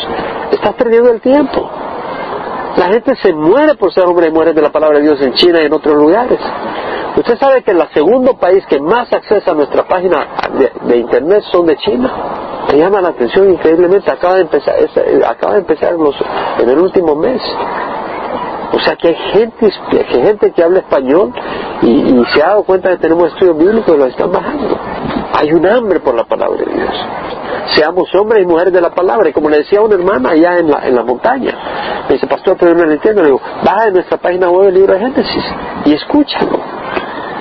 [0.52, 1.70] estás perdiendo el tiempo.
[2.78, 5.34] La gente se muere por ser hombre y mujeres de la palabra de Dios en
[5.34, 6.40] China y en otros lugares.
[7.18, 10.28] Usted sabe que el segundo país que más accesa a nuestra página
[10.88, 12.10] de, internet son de China.
[12.72, 14.10] Me llama la atención increíblemente.
[14.10, 14.76] Acaba de empezar,
[15.28, 15.94] acaba de empezar
[16.60, 17.42] en el último mes.
[18.74, 19.70] O sea que hay gente,
[20.10, 21.34] gente que habla español
[21.82, 24.80] y, se ha dado cuenta de que tenemos estudios bíblicos y los están bajando.
[25.34, 27.06] Hay un hambre por la palabra de Dios.
[27.72, 29.28] Seamos hombres y mujeres de la palabra.
[29.30, 32.56] Y como le decía una hermana allá en la, en la montaña, me dice, pastor,
[32.58, 33.22] pero no lo entiendo.
[33.22, 35.44] Le digo, baja de nuestra página web el libro de Génesis
[35.86, 36.71] y escúchalo.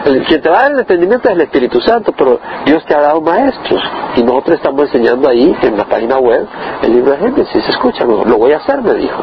[0.03, 3.01] Quien te va a dar el entendimiento es el Espíritu Santo, pero Dios te ha
[3.01, 3.83] dado maestros
[4.17, 6.47] y nosotros estamos enseñando ahí en la página web
[6.83, 7.69] el libro de Génesis.
[7.69, 9.23] Escúchalo, lo voy a hacer, me dijo.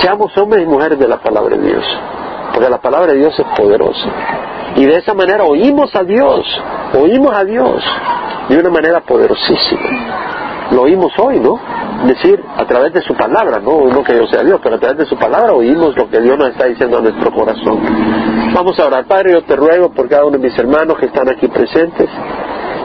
[0.00, 1.84] Seamos hombres y mujeres de la palabra de Dios,
[2.52, 4.08] porque la palabra de Dios es poderosa.
[4.74, 6.44] Y de esa manera oímos a Dios,
[6.94, 7.84] oímos a Dios
[8.48, 9.80] de una manera poderosísima.
[10.72, 11.60] Lo oímos hoy, ¿no?
[12.06, 14.98] Decir, a través de su palabra, no, no que yo sea Dios, pero a través
[14.98, 17.78] de su palabra oímos lo que Dios nos está diciendo a nuestro corazón.
[18.54, 19.06] Vamos a orar.
[19.06, 22.08] Padre, yo te ruego por cada uno de mis hermanos que están aquí presentes.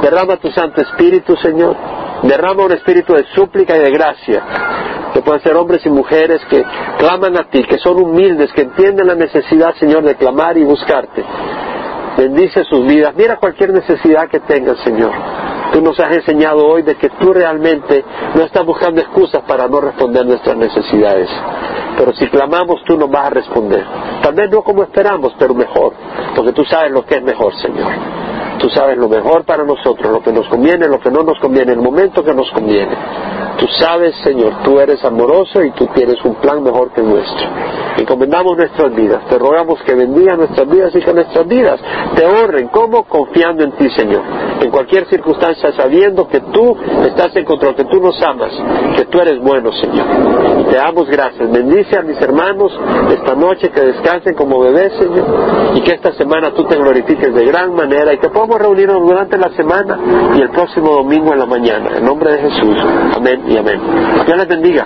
[0.01, 1.75] Derrama tu Santo Espíritu, Señor.
[2.23, 4.43] Derrama un espíritu de súplica y de gracia.
[5.13, 6.63] Que puedan ser hombres y mujeres que
[6.97, 11.23] claman a ti, que son humildes, que entienden la necesidad, Señor, de clamar y buscarte.
[12.17, 13.13] Bendice sus vidas.
[13.15, 15.11] Mira cualquier necesidad que tengan, Señor.
[15.71, 18.03] Tú nos has enseñado hoy de que tú realmente
[18.33, 21.29] no estás buscando excusas para no responder nuestras necesidades.
[21.95, 23.85] Pero si clamamos, tú nos vas a responder.
[24.23, 25.93] Tal vez no como esperamos, pero mejor.
[26.35, 27.91] Porque tú sabes lo que es mejor, Señor.
[28.59, 31.73] Tú sabes lo mejor para nosotros, lo que nos conviene, lo que no nos conviene,
[31.73, 32.95] el momento que nos conviene.
[33.57, 37.47] Tú sabes, Señor, tú eres amoroso y tú tienes un plan mejor que el nuestro.
[37.97, 41.79] Encomendamos nuestras vidas, te rogamos que bendiga nuestras vidas y que nuestras vidas
[42.15, 42.67] te honren.
[42.67, 43.03] ¿Cómo?
[43.05, 44.21] Confiando en ti, Señor.
[44.61, 48.51] En cualquier circunstancia, sabiendo que tú estás en control, que tú nos amas,
[48.95, 50.05] que tú eres bueno, Señor.
[50.69, 51.51] Te damos gracias.
[51.51, 52.71] Bendice a mis hermanos
[53.09, 57.45] esta noche, que descansen como bebés, Señor, y que esta semana tú te glorifiques de
[57.45, 59.97] gran manera y que reunirnos durante la semana
[60.35, 61.97] y el próximo domingo en la mañana.
[61.97, 62.77] En nombre de Jesús.
[63.15, 63.79] Amén y amén.
[64.25, 64.85] Dios les bendiga.